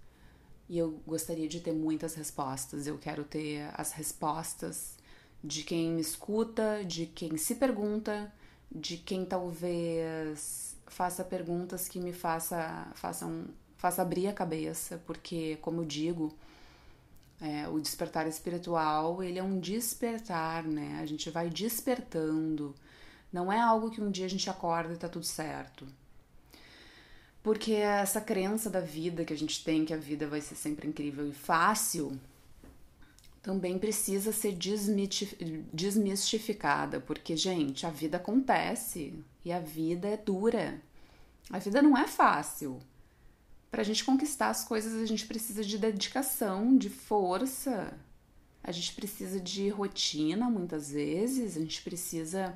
E 0.70 0.78
eu 0.78 1.02
gostaria 1.06 1.48
de 1.48 1.60
ter 1.60 1.74
muitas 1.74 2.16
respostas. 2.16 2.88
Eu 2.88 2.98
quero 2.98 3.24
ter 3.24 3.70
as 3.74 3.92
respostas 3.92 4.96
de 5.44 5.64
quem 5.64 5.92
me 5.92 6.02
escuta, 6.02 6.84
de 6.86 7.06
quem 7.06 7.36
se 7.38 7.56
pergunta, 7.56 8.32
de 8.72 8.98
quem 8.98 9.26
talvez 9.26 10.78
faça 10.88 11.24
perguntas 11.24 11.88
que 11.88 12.00
me 12.00 12.14
faça, 12.14 12.88
façam, 12.96 13.46
faça 13.78 14.02
abrir 14.02 14.28
a 14.28 14.34
cabeça, 14.34 15.02
porque 15.06 15.58
como 15.62 15.82
eu 15.82 15.86
digo, 15.86 16.34
é, 17.42 17.68
o 17.68 17.80
despertar 17.80 18.28
espiritual 18.28 19.24
ele 19.24 19.40
é 19.40 19.44
um 19.44 19.60
despertar, 19.60 20.64
né? 20.64 21.00
A 21.02 21.06
gente 21.06 21.30
vai 21.30 21.50
despertando 21.50 22.76
não 23.32 23.52
é 23.52 23.60
algo 23.60 23.90
que 23.90 24.02
um 24.02 24.12
dia 24.12 24.26
a 24.26 24.30
gente 24.30 24.50
acorda 24.50 24.94
e 24.94 24.98
tá 24.98 25.08
tudo 25.08 25.26
certo. 25.26 25.88
Porque 27.44 27.74
essa 27.74 28.22
crença 28.22 28.70
da 28.70 28.80
vida 28.80 29.26
que 29.26 29.34
a 29.34 29.38
gente 29.38 29.64
tem, 29.64 29.84
que 29.84 29.94
a 29.94 29.98
vida 29.98 30.28
vai 30.28 30.42
ser 30.42 30.56
sempre 30.56 30.88
incrível 30.88 31.28
e 31.28 31.34
fácil, 31.34 32.20
também 33.42 33.80
precisa 33.80 34.32
ser 34.32 34.56
desmistificada. 35.74 37.00
Porque, 37.00 37.36
gente, 37.36 37.86
a 37.86 37.90
vida 37.90 38.18
acontece 38.18 39.14
e 39.44 39.52
a 39.52 39.60
vida 39.60 40.08
é 40.08 40.18
dura. 40.18 40.80
A 41.50 41.58
vida 41.58 41.82
não 41.82 41.98
é 41.98 42.08
fácil. 42.08 42.80
Para 43.72 43.82
a 43.82 43.86
gente 43.86 44.04
conquistar 44.04 44.50
as 44.50 44.64
coisas, 44.64 45.02
a 45.02 45.06
gente 45.06 45.26
precisa 45.26 45.64
de 45.64 45.78
dedicação, 45.78 46.78
de 46.78 46.90
força. 46.90 47.98
A 48.64 48.72
gente 48.72 48.94
precisa 48.94 49.40
de 49.40 49.70
rotina, 49.70 50.48
muitas 50.48 50.92
vezes. 50.92 51.58
A 51.58 51.60
gente 51.62 51.82
precisa 51.82 52.56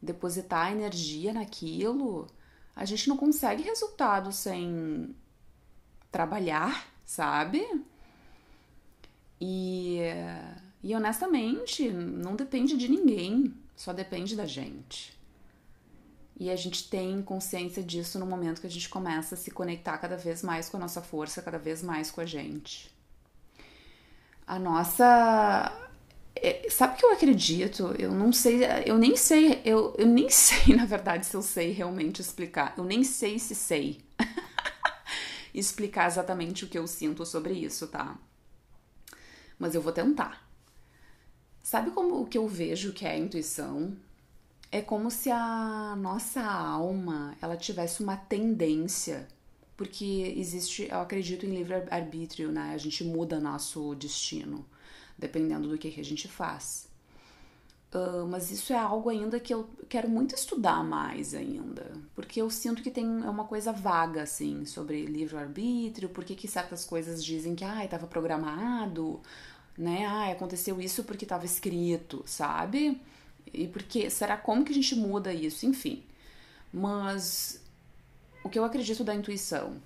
depositar 0.00 0.72
energia 0.72 1.34
naquilo, 1.34 2.26
a 2.74 2.84
gente 2.84 3.08
não 3.08 3.16
consegue 3.16 3.62
resultado 3.62 4.32
sem 4.32 5.14
trabalhar, 6.10 6.86
sabe? 7.04 7.64
E, 9.40 9.98
e 10.82 10.94
honestamente, 10.94 11.88
não 11.90 12.34
depende 12.34 12.76
de 12.76 12.88
ninguém, 12.88 13.54
só 13.76 13.92
depende 13.92 14.34
da 14.34 14.46
gente. 14.46 15.14
E 16.38 16.50
a 16.50 16.56
gente 16.56 16.88
tem 16.88 17.22
consciência 17.22 17.82
disso 17.82 18.18
no 18.18 18.26
momento 18.26 18.60
que 18.60 18.66
a 18.66 18.70
gente 18.70 18.88
começa 18.88 19.36
a 19.36 19.38
se 19.38 19.50
conectar 19.50 19.96
cada 19.98 20.16
vez 20.16 20.42
mais 20.42 20.68
com 20.68 20.76
a 20.76 20.80
nossa 20.80 21.00
força, 21.00 21.40
cada 21.42 21.58
vez 21.58 21.82
mais 21.82 22.10
com 22.10 22.20
a 22.20 22.26
gente. 22.26 22.92
A 24.46 24.58
nossa 24.58 25.83
é, 26.36 26.68
sabe 26.68 26.98
que 26.98 27.04
eu 27.04 27.12
acredito? 27.12 27.94
Eu 27.98 28.12
não 28.12 28.32
sei, 28.32 28.60
eu 28.84 28.98
nem 28.98 29.16
sei, 29.16 29.60
eu, 29.64 29.94
eu 29.96 30.06
nem 30.06 30.28
sei, 30.30 30.74
na 30.74 30.84
verdade, 30.84 31.26
se 31.26 31.34
eu 31.36 31.42
sei 31.42 31.70
realmente 31.72 32.20
explicar. 32.20 32.74
Eu 32.76 32.84
nem 32.84 33.04
sei 33.04 33.38
se 33.38 33.54
sei 33.54 34.00
explicar 35.54 36.06
exatamente 36.06 36.64
o 36.64 36.68
que 36.68 36.78
eu 36.78 36.86
sinto 36.86 37.24
sobre 37.24 37.54
isso, 37.54 37.86
tá? 37.86 38.18
Mas 39.58 39.74
eu 39.74 39.82
vou 39.82 39.92
tentar. 39.92 40.44
Sabe 41.62 41.90
como 41.92 42.20
o 42.20 42.26
que 42.26 42.36
eu 42.36 42.46
vejo 42.46 42.92
que 42.92 43.06
é 43.06 43.12
a 43.12 43.18
intuição? 43.18 43.96
É 44.70 44.82
como 44.82 45.10
se 45.10 45.30
a 45.30 45.96
nossa 45.96 46.42
alma 46.42 47.36
ela 47.40 47.56
tivesse 47.56 48.02
uma 48.02 48.16
tendência, 48.16 49.28
porque 49.76 50.34
existe, 50.36 50.88
eu 50.90 50.98
acredito 51.00 51.46
em 51.46 51.54
livre 51.54 51.74
arbítrio, 51.90 52.50
né? 52.50 52.72
A 52.74 52.78
gente 52.78 53.04
muda 53.04 53.40
nosso 53.40 53.94
destino 53.94 54.66
dependendo 55.18 55.68
do 55.68 55.78
que, 55.78 55.90
que 55.90 56.00
a 56.00 56.04
gente 56.04 56.28
faz. 56.28 56.88
Uh, 57.94 58.26
mas 58.26 58.50
isso 58.50 58.72
é 58.72 58.76
algo 58.76 59.08
ainda 59.08 59.38
que 59.38 59.54
eu 59.54 59.70
quero 59.88 60.08
muito 60.08 60.34
estudar 60.34 60.82
mais 60.82 61.32
ainda, 61.32 61.92
porque 62.12 62.42
eu 62.42 62.50
sinto 62.50 62.82
que 62.82 62.90
tem 62.90 63.04
é 63.04 63.30
uma 63.30 63.44
coisa 63.44 63.72
vaga 63.72 64.24
assim 64.24 64.64
sobre 64.64 65.06
livre 65.06 65.36
arbítrio, 65.36 66.08
por 66.08 66.24
que 66.24 66.48
certas 66.48 66.84
coisas 66.84 67.24
dizem 67.24 67.54
que 67.54 67.62
ah, 67.62 67.84
estava 67.84 68.08
programado, 68.08 69.20
né? 69.78 70.06
Ah, 70.06 70.32
aconteceu 70.32 70.80
isso 70.80 71.04
porque 71.04 71.24
estava 71.24 71.44
escrito, 71.44 72.24
sabe? 72.26 73.00
E 73.52 73.68
porque 73.68 74.10
será 74.10 74.36
como 74.36 74.64
que 74.64 74.72
a 74.72 74.74
gente 74.74 74.96
muda 74.96 75.32
isso, 75.32 75.64
enfim. 75.64 76.02
Mas 76.72 77.62
o 78.42 78.48
que 78.48 78.58
eu 78.58 78.64
acredito 78.64 79.04
da 79.04 79.14
intuição, 79.14 79.80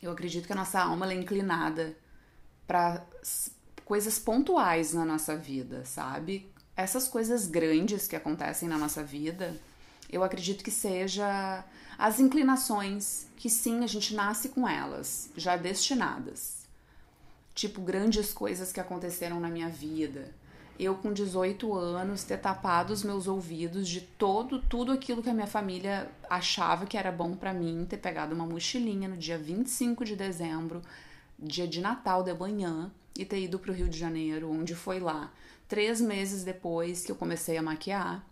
eu 0.00 0.10
acredito 0.10 0.46
que 0.46 0.52
a 0.54 0.56
nossa 0.56 0.80
alma 0.80 1.12
é 1.12 1.14
inclinada 1.14 1.94
para 2.66 3.04
coisas 3.90 4.20
pontuais 4.20 4.94
na 4.94 5.04
nossa 5.04 5.34
vida, 5.36 5.84
sabe? 5.84 6.48
essas 6.80 7.06
coisas 7.06 7.46
grandes 7.46 8.08
que 8.08 8.16
acontecem 8.16 8.68
na 8.68 8.78
nossa 8.78 9.02
vida, 9.02 9.60
eu 10.10 10.24
acredito 10.24 10.64
que 10.64 10.70
seja 10.70 11.64
as 11.98 12.18
inclinações 12.18 13.26
que 13.36 13.50
sim, 13.50 13.84
a 13.84 13.86
gente 13.86 14.14
nasce 14.14 14.48
com 14.50 14.66
elas, 14.66 15.30
já 15.36 15.56
destinadas. 15.56 16.66
Tipo, 17.54 17.80
grandes 17.80 18.32
coisas 18.32 18.72
que 18.72 18.80
aconteceram 18.80 19.38
na 19.38 19.48
minha 19.48 19.68
vida. 19.68 20.34
Eu 20.78 20.94
com 20.94 21.12
18 21.12 21.74
anos 21.74 22.24
ter 22.24 22.38
tapado 22.38 22.92
os 22.92 23.04
meus 23.04 23.28
ouvidos 23.28 23.86
de 23.86 24.00
todo 24.00 24.62
tudo 24.62 24.92
aquilo 24.92 25.22
que 25.22 25.28
a 25.28 25.34
minha 25.34 25.46
família 25.46 26.10
achava 26.28 26.86
que 26.86 26.96
era 26.96 27.12
bom 27.12 27.34
para 27.36 27.52
mim, 27.52 27.86
ter 27.88 27.98
pegado 27.98 28.34
uma 28.34 28.46
mochilinha 28.46 29.08
no 29.08 29.16
dia 29.18 29.36
25 29.36 30.04
de 30.06 30.16
dezembro, 30.16 30.80
dia 31.38 31.68
de 31.68 31.82
Natal 31.82 32.22
de 32.22 32.32
manhã, 32.32 32.90
e 33.18 33.24
ter 33.24 33.40
ido 33.40 33.58
para 33.58 33.70
o 33.70 33.74
Rio 33.74 33.88
de 33.88 33.98
Janeiro, 33.98 34.50
onde 34.50 34.74
foi 34.74 35.00
lá 35.00 35.32
três 35.68 36.00
meses 36.00 36.42
depois 36.42 37.04
que 37.04 37.12
eu 37.12 37.16
comecei 37.16 37.56
a 37.56 37.62
maquiar. 37.62 38.26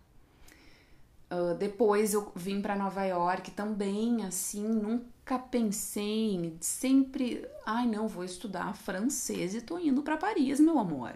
Uh, 1.31 1.53
depois 1.55 2.13
eu 2.13 2.31
vim 2.35 2.59
para 2.59 2.75
Nova 2.75 3.05
York 3.05 3.51
também, 3.51 4.25
assim, 4.25 4.67
nunca 4.67 5.37
pensei 5.37 6.33
em 6.33 6.57
sempre, 6.59 7.47
ai 7.65 7.85
não, 7.87 8.07
vou 8.07 8.23
estudar 8.23 8.75
francês 8.75 9.53
e 9.53 9.61
tô 9.61 9.77
indo 9.77 10.01
para 10.01 10.17
Paris, 10.17 10.59
meu 10.59 10.79
amor. 10.79 11.13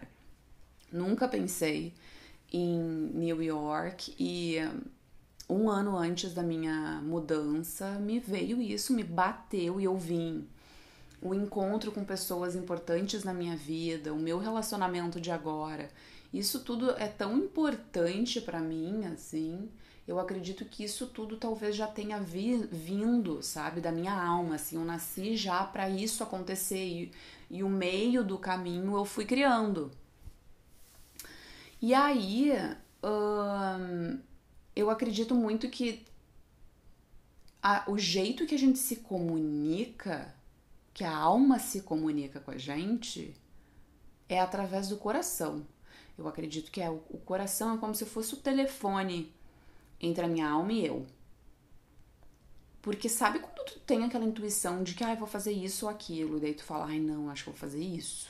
Nunca 0.91 1.27
pensei 1.27 1.93
em 2.51 2.77
New 2.77 3.41
York 3.41 4.15
e 4.19 4.57
um 5.49 5.67
ano 5.67 5.97
antes 5.97 6.33
da 6.33 6.43
minha 6.43 7.01
mudança 7.01 7.97
me 7.99 8.19
veio 8.19 8.61
isso, 8.61 8.93
me 8.93 9.03
bateu 9.03 9.81
e 9.81 9.85
eu 9.85 9.97
vim 9.97 10.47
o 11.23 11.33
encontro 11.33 11.91
com 11.91 12.03
pessoas 12.03 12.53
importantes 12.53 13.23
na 13.23 13.33
minha 13.33 13.55
vida, 13.55 14.13
o 14.13 14.19
meu 14.19 14.37
relacionamento 14.37 15.21
de 15.21 15.31
agora. 15.31 15.89
Isso 16.33 16.59
tudo 16.59 16.91
é 16.91 17.07
tão 17.07 17.37
importante 17.37 18.41
para 18.41 18.59
mim, 18.59 19.05
assim. 19.05 19.69
Eu 20.05 20.19
acredito 20.19 20.65
que 20.65 20.83
isso 20.83 21.07
tudo 21.07 21.37
talvez 21.37 21.77
já 21.77 21.87
tenha 21.87 22.19
vi, 22.19 22.67
vindo, 22.69 23.41
sabe, 23.41 23.79
da 23.79 23.91
minha 23.91 24.13
alma, 24.13 24.55
assim. 24.55 24.75
Eu 24.75 24.83
nasci 24.83 25.37
já 25.37 25.63
para 25.63 25.89
isso 25.89 26.23
acontecer 26.23 26.85
e, 26.85 27.11
e 27.49 27.63
o 27.63 27.69
meio 27.69 28.21
do 28.21 28.37
caminho 28.37 28.97
eu 28.97 29.05
fui 29.05 29.23
criando. 29.23 29.91
E 31.81 31.93
aí, 31.93 32.51
hum, 33.01 34.19
eu 34.75 34.89
acredito 34.89 35.33
muito 35.33 35.69
que 35.69 36.03
a, 37.61 37.85
o 37.87 37.97
jeito 37.97 38.45
que 38.45 38.55
a 38.55 38.59
gente 38.59 38.79
se 38.79 38.97
comunica 38.97 40.32
que 40.93 41.03
a 41.03 41.15
alma 41.15 41.57
se 41.59 41.81
comunica 41.81 42.39
com 42.39 42.51
a 42.51 42.57
gente 42.57 43.33
é 44.29 44.39
através 44.39 44.87
do 44.89 44.97
coração. 44.97 45.65
Eu 46.17 46.27
acredito 46.27 46.71
que 46.71 46.81
é 46.81 46.89
o, 46.89 46.99
coração 47.25 47.73
é 47.73 47.77
como 47.77 47.95
se 47.95 48.05
fosse 48.05 48.33
o 48.35 48.37
telefone 48.37 49.33
entre 49.99 50.25
a 50.25 50.27
minha 50.27 50.47
alma 50.47 50.71
e 50.71 50.85
eu. 50.85 51.05
Porque 52.81 53.09
sabe 53.09 53.39
quando 53.39 53.65
tu 53.65 53.79
tem 53.79 54.03
aquela 54.03 54.25
intuição 54.25 54.83
de 54.83 54.93
que, 54.93 55.03
ah, 55.03 55.15
vou 55.15 55.27
fazer 55.27 55.53
isso 55.53 55.85
ou 55.85 55.91
aquilo, 55.91 56.37
e 56.37 56.41
daí 56.41 56.53
tu 56.53 56.63
fala, 56.63 56.85
ai 56.85 56.99
não, 56.99 57.29
acho 57.29 57.45
que 57.45 57.49
vou 57.49 57.57
fazer 57.57 57.81
isso. 57.81 58.29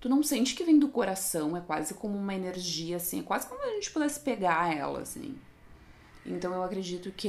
Tu 0.00 0.08
não 0.08 0.22
sente 0.22 0.54
que 0.54 0.64
vem 0.64 0.78
do 0.78 0.88
coração, 0.88 1.56
é 1.56 1.60
quase 1.60 1.94
como 1.94 2.16
uma 2.16 2.34
energia, 2.34 2.96
assim, 2.96 3.20
é 3.20 3.22
quase 3.22 3.46
como 3.46 3.62
a 3.62 3.74
gente 3.74 3.90
pudesse 3.90 4.20
pegar 4.20 4.74
ela, 4.74 5.00
assim. 5.00 5.36
Então 6.24 6.52
eu 6.52 6.62
acredito 6.62 7.12
que 7.12 7.28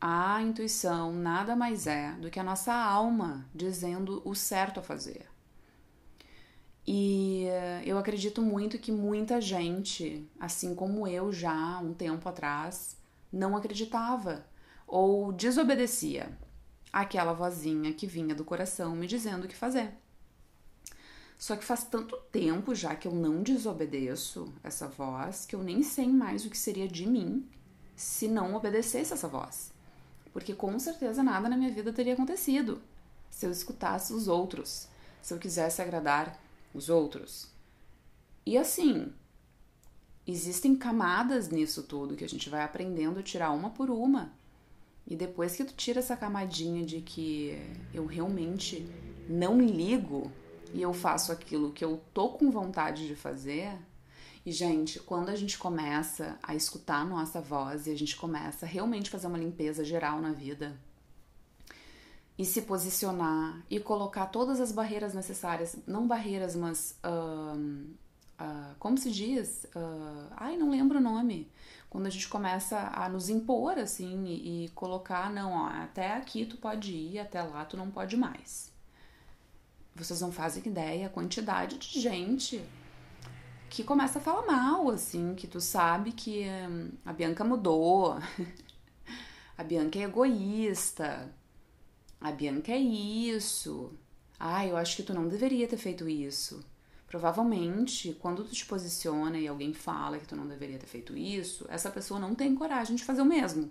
a 0.00 0.40
intuição 0.40 1.12
nada 1.12 1.54
mais 1.54 1.86
é 1.86 2.12
do 2.12 2.30
que 2.30 2.40
a 2.40 2.44
nossa 2.44 2.72
alma 2.72 3.46
dizendo 3.54 4.22
o 4.24 4.34
certo 4.34 4.80
a 4.80 4.82
fazer. 4.82 5.26
E 6.86 7.44
eu 7.84 7.98
acredito 7.98 8.40
muito 8.40 8.78
que 8.78 8.90
muita 8.90 9.40
gente, 9.40 10.26
assim 10.40 10.74
como 10.74 11.06
eu 11.06 11.30
já 11.30 11.78
um 11.78 11.92
tempo 11.92 12.28
atrás, 12.28 12.96
não 13.30 13.54
acreditava 13.56 14.46
ou 14.86 15.30
desobedecia 15.32 16.36
aquela 16.92 17.34
vozinha 17.34 17.92
que 17.92 18.06
vinha 18.06 18.34
do 18.34 18.44
coração 18.44 18.96
me 18.96 19.06
dizendo 19.06 19.44
o 19.44 19.48
que 19.48 19.54
fazer. 19.54 19.92
Só 21.38 21.56
que 21.56 21.64
faz 21.64 21.84
tanto 21.84 22.16
tempo 22.32 22.74
já 22.74 22.96
que 22.96 23.06
eu 23.06 23.12
não 23.12 23.42
desobedeço 23.42 24.52
essa 24.64 24.88
voz 24.88 25.46
que 25.46 25.54
eu 25.54 25.62
nem 25.62 25.82
sei 25.82 26.08
mais 26.08 26.44
o 26.44 26.50
que 26.50 26.58
seria 26.58 26.88
de 26.88 27.06
mim 27.06 27.48
se 27.94 28.26
não 28.26 28.54
obedecesse 28.54 29.12
essa 29.12 29.28
voz 29.28 29.72
porque 30.32 30.54
com 30.54 30.78
certeza 30.78 31.22
nada 31.22 31.48
na 31.48 31.56
minha 31.56 31.70
vida 31.70 31.92
teria 31.92 32.14
acontecido 32.14 32.80
se 33.30 33.46
eu 33.46 33.50
escutasse 33.50 34.12
os 34.12 34.28
outros, 34.28 34.88
se 35.22 35.32
eu 35.32 35.38
quisesse 35.38 35.80
agradar 35.80 36.38
os 36.74 36.88
outros. 36.88 37.48
E 38.44 38.58
assim, 38.58 39.12
existem 40.26 40.76
camadas 40.76 41.48
nisso 41.48 41.82
tudo 41.82 42.16
que 42.16 42.24
a 42.24 42.28
gente 42.28 42.50
vai 42.50 42.62
aprendendo 42.62 43.20
a 43.20 43.22
tirar 43.22 43.50
uma 43.52 43.70
por 43.70 43.90
uma. 43.90 44.32
E 45.06 45.16
depois 45.16 45.56
que 45.56 45.64
tu 45.64 45.74
tira 45.74 46.00
essa 46.00 46.16
camadinha 46.16 46.84
de 46.84 47.00
que 47.00 47.58
eu 47.92 48.06
realmente 48.06 48.86
não 49.28 49.60
ligo 49.60 50.30
e 50.72 50.82
eu 50.82 50.92
faço 50.92 51.32
aquilo 51.32 51.72
que 51.72 51.84
eu 51.84 52.00
tô 52.14 52.30
com 52.30 52.50
vontade 52.50 53.08
de 53.08 53.16
fazer, 53.16 53.76
e, 54.44 54.52
gente, 54.52 54.98
quando 55.00 55.28
a 55.28 55.36
gente 55.36 55.58
começa 55.58 56.38
a 56.42 56.54
escutar 56.54 57.02
a 57.02 57.04
nossa 57.04 57.40
voz 57.40 57.86
e 57.86 57.90
a 57.90 57.96
gente 57.96 58.16
começa 58.16 58.64
realmente 58.64 59.10
fazer 59.10 59.26
uma 59.26 59.38
limpeza 59.38 59.84
geral 59.84 60.20
na 60.20 60.32
vida 60.32 60.78
e 62.38 62.44
se 62.44 62.62
posicionar 62.62 63.62
e 63.68 63.78
colocar 63.78 64.26
todas 64.26 64.58
as 64.58 64.72
barreiras 64.72 65.12
necessárias, 65.12 65.76
não 65.86 66.06
barreiras, 66.06 66.56
mas. 66.56 66.98
Uh, 67.04 67.94
como 68.78 68.96
se 68.96 69.10
diz? 69.10 69.66
Uh, 69.76 70.32
ai, 70.34 70.56
não 70.56 70.70
lembro 70.70 70.96
o 70.96 71.02
nome. 71.02 71.50
Quando 71.90 72.06
a 72.06 72.10
gente 72.10 72.26
começa 72.26 72.78
a 72.94 73.06
nos 73.10 73.28
impor 73.28 73.78
assim 73.78 74.24
e, 74.24 74.64
e 74.64 74.68
colocar, 74.70 75.30
não, 75.30 75.52
ó, 75.52 75.66
até 75.66 76.14
aqui 76.14 76.46
tu 76.46 76.56
pode 76.56 76.90
ir, 76.90 77.18
até 77.18 77.42
lá 77.42 77.66
tu 77.66 77.76
não 77.76 77.90
pode 77.90 78.16
mais. 78.16 78.72
Vocês 79.94 80.22
não 80.22 80.32
fazem 80.32 80.66
ideia 80.66 81.08
a 81.08 81.10
quantidade 81.10 81.76
de 81.76 82.00
gente 82.00 82.64
que 83.70 83.84
começa 83.84 84.18
a 84.18 84.22
falar 84.22 84.44
mal, 84.44 84.90
assim, 84.90 85.34
que 85.36 85.46
tu 85.46 85.60
sabe 85.60 86.10
que 86.10 86.44
hum, 86.68 86.90
a 87.06 87.12
Bianca 87.12 87.44
mudou, 87.44 88.18
a 89.56 89.62
Bianca 89.62 89.96
é 89.96 90.02
egoísta, 90.02 91.32
a 92.20 92.32
Bianca 92.32 92.72
é 92.72 92.78
isso. 92.78 93.92
Ah, 94.38 94.66
eu 94.66 94.76
acho 94.76 94.96
que 94.96 95.04
tu 95.04 95.14
não 95.14 95.28
deveria 95.28 95.68
ter 95.68 95.76
feito 95.76 96.08
isso. 96.08 96.64
Provavelmente, 97.06 98.16
quando 98.20 98.44
tu 98.44 98.50
te 98.50 98.66
posiciona 98.66 99.38
e 99.38 99.46
alguém 99.46 99.72
fala 99.72 100.18
que 100.18 100.26
tu 100.26 100.34
não 100.34 100.48
deveria 100.48 100.78
ter 100.78 100.86
feito 100.86 101.16
isso, 101.16 101.64
essa 101.68 101.90
pessoa 101.90 102.18
não 102.18 102.34
tem 102.34 102.54
coragem 102.54 102.96
de 102.96 103.04
fazer 103.04 103.22
o 103.22 103.26
mesmo. 103.26 103.70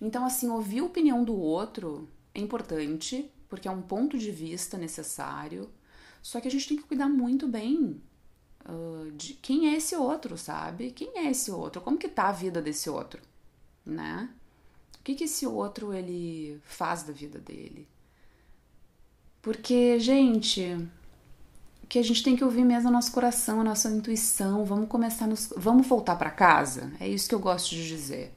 Então, 0.00 0.24
assim, 0.24 0.48
ouvir 0.48 0.80
a 0.80 0.84
opinião 0.84 1.24
do 1.24 1.36
outro 1.36 2.08
é 2.32 2.40
importante, 2.40 3.28
porque 3.48 3.66
é 3.66 3.70
um 3.70 3.82
ponto 3.82 4.16
de 4.16 4.30
vista 4.30 4.78
necessário. 4.78 5.68
Só 6.22 6.40
que 6.40 6.46
a 6.46 6.50
gente 6.50 6.68
tem 6.68 6.76
que 6.76 6.84
cuidar 6.84 7.08
muito 7.08 7.48
bem 7.48 8.00
de 9.16 9.34
quem 9.34 9.68
é 9.68 9.76
esse 9.76 9.96
outro, 9.96 10.36
sabe? 10.38 10.90
Quem 10.90 11.18
é 11.18 11.30
esse 11.30 11.50
outro? 11.50 11.80
Como 11.80 11.98
que 11.98 12.08
tá 12.08 12.28
a 12.28 12.32
vida 12.32 12.62
desse 12.62 12.88
outro, 12.88 13.20
né? 13.84 14.28
O 14.98 15.02
que 15.02 15.14
que 15.14 15.24
esse 15.24 15.46
outro 15.46 15.92
ele 15.92 16.60
faz 16.64 17.02
da 17.02 17.12
vida 17.12 17.38
dele? 17.38 17.88
Porque, 19.40 19.98
gente, 19.98 20.88
que 21.88 21.98
a 21.98 22.02
gente 22.02 22.22
tem 22.22 22.36
que 22.36 22.44
ouvir 22.44 22.64
mesmo 22.64 22.88
o 22.88 22.92
nosso 22.92 23.12
coração, 23.12 23.60
a 23.60 23.64
nossa 23.64 23.90
intuição. 23.90 24.64
Vamos 24.64 24.88
começar 24.88 25.26
nos, 25.26 25.52
vamos 25.56 25.86
voltar 25.86 26.16
para 26.16 26.30
casa. 26.30 26.92
É 27.00 27.08
isso 27.08 27.28
que 27.28 27.34
eu 27.34 27.40
gosto 27.40 27.70
de 27.70 27.86
dizer. 27.86 28.32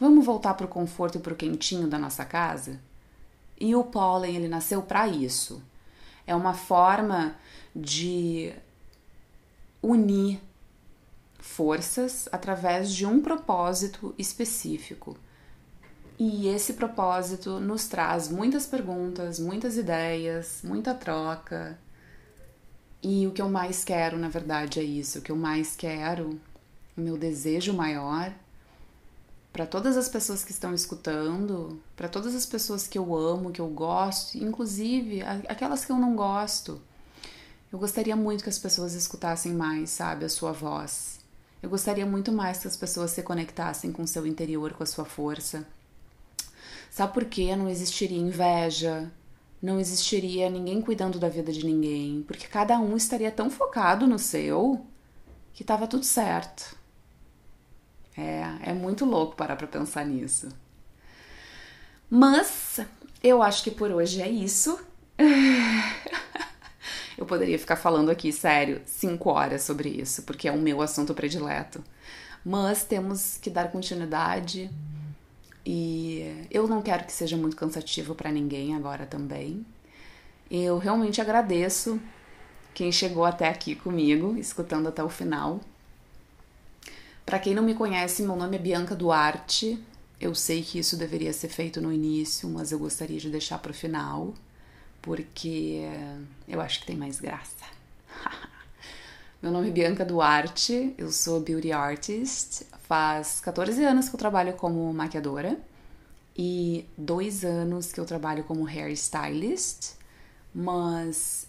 Vamos 0.00 0.24
voltar 0.24 0.54
para 0.54 0.66
o 0.66 0.68
conforto 0.68 1.16
e 1.16 1.20
para 1.20 1.32
o 1.32 1.36
quentinho 1.36 1.86
da 1.86 1.98
nossa 1.98 2.24
casa. 2.24 2.80
E 3.60 3.76
o 3.76 3.84
pólen 3.84 4.34
ele 4.34 4.48
nasceu 4.48 4.82
para 4.82 5.06
isso. 5.06 5.62
É 6.26 6.34
uma 6.34 6.52
forma 6.52 7.36
de 7.74 8.52
unir 9.82 10.40
forças 11.38 12.28
através 12.32 12.92
de 12.92 13.06
um 13.06 13.20
propósito 13.20 14.14
específico. 14.18 15.16
E 16.18 16.48
esse 16.48 16.72
propósito 16.74 17.60
nos 17.60 17.86
traz 17.86 18.28
muitas 18.28 18.66
perguntas, 18.66 19.38
muitas 19.38 19.76
ideias, 19.76 20.60
muita 20.64 20.94
troca. 20.94 21.78
E 23.02 23.26
o 23.26 23.32
que 23.32 23.42
eu 23.42 23.50
mais 23.50 23.84
quero, 23.84 24.18
na 24.18 24.28
verdade, 24.28 24.80
é 24.80 24.82
isso. 24.82 25.18
O 25.18 25.22
que 25.22 25.30
eu 25.30 25.36
mais 25.36 25.76
quero, 25.76 26.40
o 26.96 27.00
meu 27.00 27.18
desejo 27.18 27.74
maior, 27.74 28.32
para 29.52 29.66
todas 29.66 29.96
as 29.96 30.08
pessoas 30.08 30.44
que 30.44 30.52
estão 30.52 30.74
escutando, 30.74 31.80
para 31.94 32.08
todas 32.08 32.34
as 32.34 32.44
pessoas 32.44 32.86
que 32.86 32.98
eu 32.98 33.14
amo, 33.14 33.50
que 33.50 33.60
eu 33.60 33.68
gosto, 33.68 34.36
inclusive 34.36 35.22
aquelas 35.22 35.84
que 35.84 35.92
eu 35.92 35.96
não 35.96 36.16
gosto. 36.16 36.80
Eu 37.72 37.78
gostaria 37.78 38.14
muito 38.14 38.44
que 38.44 38.48
as 38.48 38.58
pessoas 38.58 38.94
escutassem 38.94 39.52
mais, 39.52 39.90
sabe, 39.90 40.24
a 40.24 40.28
sua 40.28 40.52
voz. 40.52 41.20
Eu 41.62 41.68
gostaria 41.68 42.06
muito 42.06 42.30
mais 42.30 42.58
que 42.58 42.68
as 42.68 42.76
pessoas 42.76 43.10
se 43.10 43.22
conectassem 43.22 43.90
com 43.90 44.02
o 44.02 44.06
seu 44.06 44.26
interior, 44.26 44.72
com 44.74 44.82
a 44.82 44.86
sua 44.86 45.04
força. 45.04 45.66
Sabe 46.90 47.12
por 47.12 47.24
quê? 47.24 47.56
Não 47.56 47.68
existiria 47.68 48.18
inveja, 48.18 49.10
não 49.60 49.80
existiria 49.80 50.48
ninguém 50.48 50.80
cuidando 50.80 51.18
da 51.18 51.28
vida 51.28 51.52
de 51.52 51.64
ninguém, 51.66 52.22
porque 52.26 52.46
cada 52.46 52.78
um 52.78 52.96
estaria 52.96 53.30
tão 53.30 53.50
focado 53.50 54.06
no 54.06 54.18
seu 54.18 54.86
que 55.52 55.64
tava 55.64 55.86
tudo 55.86 56.04
certo. 56.04 56.76
É, 58.16 58.70
é 58.70 58.72
muito 58.72 59.04
louco 59.04 59.36
parar 59.36 59.56
pra 59.56 59.66
pensar 59.66 60.06
nisso. 60.06 60.48
Mas 62.08 62.80
eu 63.22 63.42
acho 63.42 63.64
que 63.64 63.70
por 63.70 63.90
hoje 63.90 64.22
é 64.22 64.28
isso. 64.28 64.78
Eu 67.16 67.24
poderia 67.24 67.58
ficar 67.58 67.76
falando 67.76 68.10
aqui, 68.10 68.32
sério, 68.32 68.82
cinco 68.84 69.30
horas 69.30 69.62
sobre 69.62 69.88
isso, 69.88 70.22
porque 70.22 70.48
é 70.48 70.52
o 70.52 70.60
meu 70.60 70.82
assunto 70.82 71.14
predileto. 71.14 71.82
Mas 72.44 72.84
temos 72.84 73.38
que 73.38 73.50
dar 73.50 73.72
continuidade 73.72 74.70
e 75.64 76.46
eu 76.50 76.68
não 76.68 76.80
quero 76.80 77.04
que 77.04 77.12
seja 77.12 77.36
muito 77.36 77.56
cansativo 77.56 78.14
para 78.14 78.30
ninguém 78.30 78.76
agora 78.76 79.04
também. 79.04 79.66
Eu 80.48 80.78
realmente 80.78 81.20
agradeço 81.20 82.00
quem 82.72 82.92
chegou 82.92 83.24
até 83.24 83.48
aqui 83.48 83.74
comigo, 83.74 84.36
escutando 84.36 84.86
até 84.86 85.02
o 85.02 85.08
final. 85.08 85.60
Para 87.24 87.40
quem 87.40 87.54
não 87.54 87.64
me 87.64 87.74
conhece, 87.74 88.22
meu 88.22 88.36
nome 88.36 88.56
é 88.56 88.60
Bianca 88.60 88.94
Duarte. 88.94 89.82
Eu 90.20 90.34
sei 90.34 90.62
que 90.62 90.78
isso 90.78 90.96
deveria 90.96 91.32
ser 91.32 91.48
feito 91.48 91.80
no 91.80 91.92
início, 91.92 92.48
mas 92.48 92.70
eu 92.70 92.78
gostaria 92.78 93.18
de 93.18 93.28
deixar 93.28 93.58
para 93.58 93.72
o 93.72 93.74
final, 93.74 94.32
porque 95.06 95.88
eu 96.48 96.60
acho 96.60 96.80
que 96.80 96.86
tem 96.86 96.96
mais 96.96 97.20
graça. 97.20 97.64
Meu 99.40 99.52
nome 99.52 99.68
é 99.68 99.70
Bianca 99.70 100.04
Duarte, 100.04 100.92
eu 100.98 101.12
sou 101.12 101.38
beauty 101.38 101.70
artist. 101.70 102.66
Faz 102.88 103.40
14 103.40 103.84
anos 103.84 104.08
que 104.08 104.16
eu 104.16 104.18
trabalho 104.18 104.54
como 104.54 104.92
maquiadora 104.92 105.56
e 106.36 106.84
dois 106.98 107.44
anos 107.44 107.92
que 107.92 108.00
eu 108.00 108.04
trabalho 108.04 108.42
como 108.42 108.64
hairstylist, 108.64 109.92
mas 110.52 111.46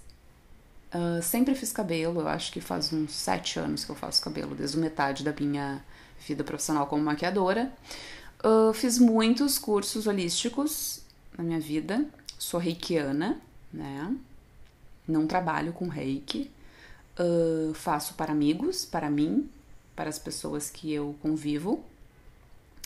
uh, 0.94 1.22
sempre 1.24 1.56
fiz 1.56 1.72
cabelo. 1.72 2.22
Eu 2.22 2.28
acho 2.28 2.52
que 2.52 2.62
faz 2.62 2.94
uns 2.94 3.12
sete 3.12 3.58
anos 3.58 3.84
que 3.84 3.90
eu 3.90 3.96
faço 3.96 4.22
cabelo, 4.22 4.54
desde 4.54 4.78
metade 4.78 5.24
da 5.24 5.34
minha 5.34 5.84
vida 6.28 6.44
profissional 6.44 6.86
como 6.86 7.04
maquiadora. 7.04 7.74
Uh, 8.44 8.72
fiz 8.72 9.00
muitos 9.00 9.58
cursos 9.58 10.06
holísticos 10.06 11.02
na 11.36 11.44
minha 11.44 11.60
vida. 11.60 12.06
Sou 12.38 12.60
reikiana, 12.60 13.42
né? 13.72 14.16
Não 15.08 15.26
trabalho 15.28 15.74
com 15.74 15.88
reiki, 15.88 16.52
Uh, 17.20 17.74
faço 17.74 18.14
para 18.14 18.32
amigos, 18.32 18.86
para 18.86 19.10
mim, 19.10 19.50
para 19.96 20.08
as 20.08 20.20
pessoas 20.20 20.70
que 20.70 20.94
eu 20.94 21.16
convivo. 21.20 21.84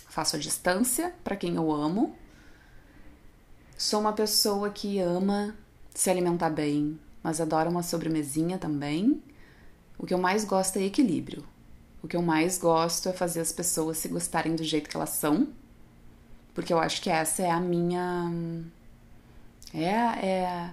Faço 0.08 0.38
a 0.38 0.40
distância 0.40 1.14
para 1.22 1.36
quem 1.36 1.56
eu 1.56 1.70
amo. 1.70 2.16
Sou 3.78 4.00
uma 4.00 4.14
pessoa 4.14 4.70
que 4.70 5.00
ama 5.00 5.54
se 5.94 6.10
alimentar 6.10 6.50
bem, 6.50 6.98
mas 7.22 7.42
adora 7.42 7.70
uma 7.70 7.84
sobremesinha 7.84 8.58
também. 8.58 9.22
O 9.98 10.06
que 10.06 10.14
eu 10.14 10.18
mais 10.18 10.46
gosto 10.46 10.78
é 10.78 10.84
equilíbrio. 10.84 11.44
O 12.02 12.08
que 12.08 12.16
eu 12.16 12.22
mais 12.22 12.58
gosto 12.58 13.10
é 13.10 13.14
fazer 13.14 13.42
as 13.42 13.52
pessoas 13.52 13.98
se 13.98 14.08
gostarem 14.08 14.56
do 14.56 14.64
jeito 14.64 14.90
que 14.90 14.96
elas 14.96 15.10
são, 15.10 15.50
porque 16.54 16.72
eu 16.72 16.80
acho 16.80 17.02
que 17.02 17.10
essa 17.10 17.44
é 17.44 17.52
a 17.52 17.60
minha. 17.60 18.32
É, 19.74 19.86
é, 19.86 20.70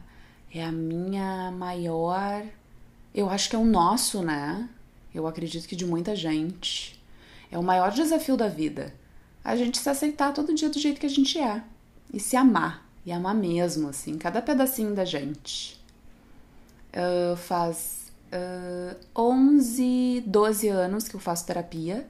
é 0.55 0.65
a 0.65 0.73
minha 0.73 1.51
maior 1.53 2.45
eu 3.15 3.29
acho 3.29 3.51
que 3.51 3.57
é 3.57 3.59
o 3.59 3.65
nosso, 3.65 4.23
né? 4.23 4.69
Eu 5.15 5.27
acredito 5.27 5.67
que 5.67 5.75
de 5.75 5.87
muita 5.87 6.15
gente. 6.15 7.03
É 7.51 7.59
o 7.59 7.63
maior 7.63 7.91
desafio 7.91 8.37
da 8.37 8.49
vida. 8.49 8.95
A 9.43 9.57
gente 9.57 9.79
se 9.79 9.89
aceitar 9.89 10.33
todo 10.33 10.55
dia 10.55 10.69
do 10.69 10.79
jeito 10.79 11.01
que 11.01 11.07
a 11.07 11.11
gente 11.11 11.37
é. 11.37 11.63
E 12.13 12.21
se 12.21 12.37
amar. 12.37 12.87
E 13.05 13.11
amar 13.11 13.35
mesmo, 13.35 13.89
assim, 13.89 14.19
cada 14.19 14.43
pedacinho 14.43 14.95
da 14.95 15.05
gente. 15.05 15.83
Uh, 16.93 17.37
faz 17.37 18.13
uh, 18.33 18.97
11, 19.17 20.23
12 20.27 20.69
anos 20.69 21.09
que 21.09 21.17
eu 21.17 21.21
faço 21.21 21.47
terapia. 21.47 22.07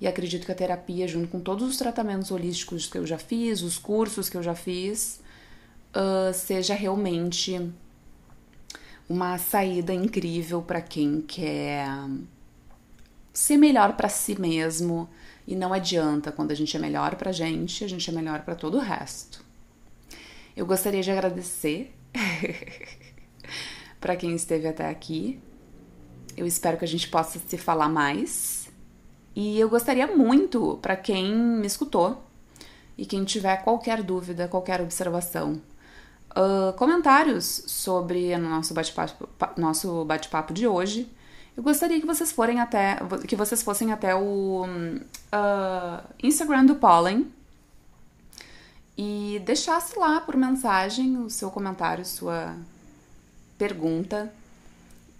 E 0.00 0.06
acredito 0.06 0.44
que 0.44 0.52
a 0.52 0.54
terapia, 0.54 1.06
junto 1.06 1.28
com 1.28 1.40
todos 1.40 1.66
os 1.66 1.76
tratamentos 1.78 2.30
holísticos 2.30 2.86
que 2.86 2.98
eu 2.98 3.06
já 3.06 3.18
fiz, 3.18 3.62
os 3.62 3.78
cursos 3.78 4.28
que 4.28 4.36
eu 4.36 4.42
já 4.42 4.54
fiz, 4.54 5.20
uh, 5.94 6.32
seja 6.32 6.74
realmente 6.74 7.72
uma 9.08 9.38
saída 9.38 9.92
incrível 9.92 10.62
para 10.62 10.80
quem 10.80 11.20
quer 11.20 11.86
ser 13.32 13.56
melhor 13.56 13.96
para 13.96 14.08
si 14.08 14.40
mesmo 14.40 15.08
e 15.46 15.56
não 15.56 15.72
adianta 15.72 16.30
quando 16.30 16.52
a 16.52 16.54
gente 16.54 16.76
é 16.76 16.80
melhor 16.80 17.16
para 17.16 17.30
a 17.30 17.32
gente, 17.32 17.84
a 17.84 17.88
gente 17.88 18.08
é 18.08 18.12
melhor 18.12 18.42
para 18.42 18.54
todo 18.54 18.76
o 18.76 18.80
resto. 18.80 19.44
Eu 20.56 20.66
gostaria 20.66 21.02
de 21.02 21.10
agradecer 21.10 21.94
para 24.00 24.14
quem 24.16 24.34
esteve 24.34 24.68
até 24.68 24.88
aqui. 24.88 25.40
Eu 26.36 26.46
espero 26.46 26.76
que 26.76 26.84
a 26.84 26.88
gente 26.88 27.08
possa 27.08 27.38
se 27.38 27.58
falar 27.58 27.88
mais. 27.88 28.68
E 29.34 29.58
eu 29.58 29.68
gostaria 29.68 30.06
muito 30.06 30.78
para 30.82 30.96
quem 30.96 31.34
me 31.34 31.66
escutou 31.66 32.22
e 32.98 33.06
quem 33.06 33.24
tiver 33.24 33.56
qualquer 33.64 34.02
dúvida, 34.02 34.48
qualquer 34.48 34.80
observação, 34.80 35.60
uh, 36.30 36.72
comentários 36.74 37.64
sobre 37.66 38.34
o 38.34 38.38
nosso 38.38 38.74
bate-papo 38.74 39.28
nosso 39.56 40.04
bate-papo 40.04 40.52
de 40.52 40.66
hoje. 40.66 41.10
Eu 41.56 41.62
gostaria 41.62 42.00
que 42.00 42.06
vocês 42.06 42.32
forem 42.32 42.60
até 42.60 42.98
que 43.26 43.36
vocês 43.36 43.62
fossem 43.62 43.92
até 43.92 44.14
o 44.14 44.64
uh, 44.64 46.02
Instagram 46.22 46.64
do 46.64 46.76
Pollen 46.76 47.30
e 48.96 49.40
deixasse 49.44 49.98
lá 49.98 50.20
por 50.20 50.36
mensagem 50.36 51.18
o 51.18 51.28
seu 51.28 51.50
comentário, 51.50 52.04
sua 52.04 52.54
pergunta 53.58 54.32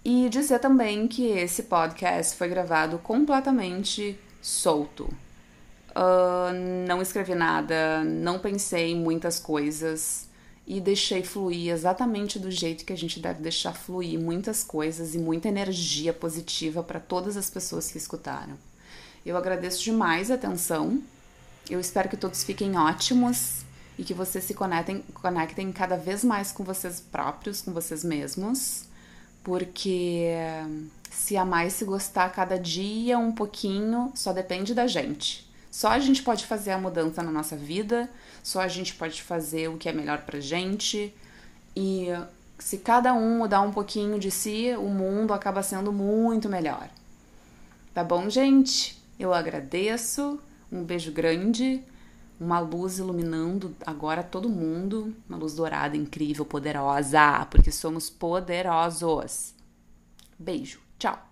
e 0.03 0.29
dizer 0.29 0.59
também 0.59 1.07
que 1.07 1.27
esse 1.27 1.63
podcast 1.63 2.35
foi 2.35 2.47
gravado 2.47 2.97
completamente 2.99 4.17
solto. 4.41 5.03
Uh, 5.91 6.87
não 6.87 7.01
escrevi 7.01 7.35
nada, 7.35 8.03
não 8.03 8.39
pensei 8.39 8.91
em 8.91 8.95
muitas 8.95 9.39
coisas 9.39 10.30
e 10.65 10.79
deixei 10.79 11.23
fluir 11.23 11.71
exatamente 11.71 12.39
do 12.39 12.51
jeito 12.51 12.85
que 12.85 12.93
a 12.93 12.97
gente 12.97 13.19
deve 13.19 13.41
deixar 13.41 13.73
fluir 13.73 14.19
muitas 14.19 14.63
coisas 14.63 15.15
e 15.15 15.17
muita 15.17 15.47
energia 15.47 16.13
positiva 16.13 16.83
para 16.83 16.99
todas 16.99 17.35
as 17.35 17.49
pessoas 17.49 17.91
que 17.91 17.97
escutaram. 17.97 18.57
Eu 19.25 19.37
agradeço 19.37 19.83
demais 19.83 20.31
a 20.31 20.35
atenção. 20.35 21.01
Eu 21.69 21.79
espero 21.79 22.09
que 22.09 22.17
todos 22.17 22.43
fiquem 22.43 22.77
ótimos 22.77 23.63
e 23.97 24.03
que 24.03 24.13
vocês 24.13 24.43
se 24.43 24.53
conectem, 24.53 25.03
conectem 25.13 25.71
cada 25.71 25.95
vez 25.95 26.23
mais 26.23 26.51
com 26.51 26.63
vocês 26.63 26.99
próprios, 26.99 27.61
com 27.61 27.71
vocês 27.71 28.03
mesmos, 28.03 28.85
porque 29.43 30.29
se 31.11 31.37
amar 31.37 31.67
e 31.67 31.71
se 31.71 31.85
gostar 31.85 32.29
cada 32.31 32.57
dia 32.57 33.19
um 33.19 33.31
pouquinho 33.31 34.11
só 34.15 34.33
depende 34.33 34.73
da 34.73 34.87
gente. 34.87 35.50
Só 35.71 35.87
a 35.87 35.99
gente 35.99 36.21
pode 36.21 36.45
fazer 36.45 36.71
a 36.71 36.77
mudança 36.77 37.23
na 37.23 37.31
nossa 37.31 37.55
vida, 37.55 38.09
só 38.43 38.59
a 38.59 38.67
gente 38.67 38.93
pode 38.93 39.23
fazer 39.23 39.69
o 39.69 39.77
que 39.77 39.87
é 39.87 39.93
melhor 39.93 40.19
pra 40.23 40.41
gente. 40.41 41.15
E 41.73 42.07
se 42.59 42.77
cada 42.77 43.13
um 43.13 43.39
mudar 43.39 43.61
um 43.61 43.71
pouquinho 43.71 44.19
de 44.19 44.29
si, 44.29 44.75
o 44.77 44.89
mundo 44.89 45.33
acaba 45.33 45.63
sendo 45.63 45.93
muito 45.93 46.49
melhor. 46.49 46.89
Tá 47.93 48.03
bom, 48.03 48.29
gente? 48.29 49.01
Eu 49.17 49.33
agradeço. 49.33 50.39
Um 50.71 50.83
beijo 50.83 51.11
grande. 51.11 51.81
Uma 52.39 52.59
luz 52.59 52.99
iluminando 52.99 53.75
agora 53.85 54.23
todo 54.23 54.49
mundo. 54.49 55.15
Uma 55.29 55.37
luz 55.37 55.53
dourada, 55.55 55.95
incrível, 55.95 56.45
poderosa. 56.45 57.45
Porque 57.49 57.71
somos 57.71 58.09
poderosos. 58.09 59.53
Beijo. 60.37 60.79
Tchau. 60.99 61.30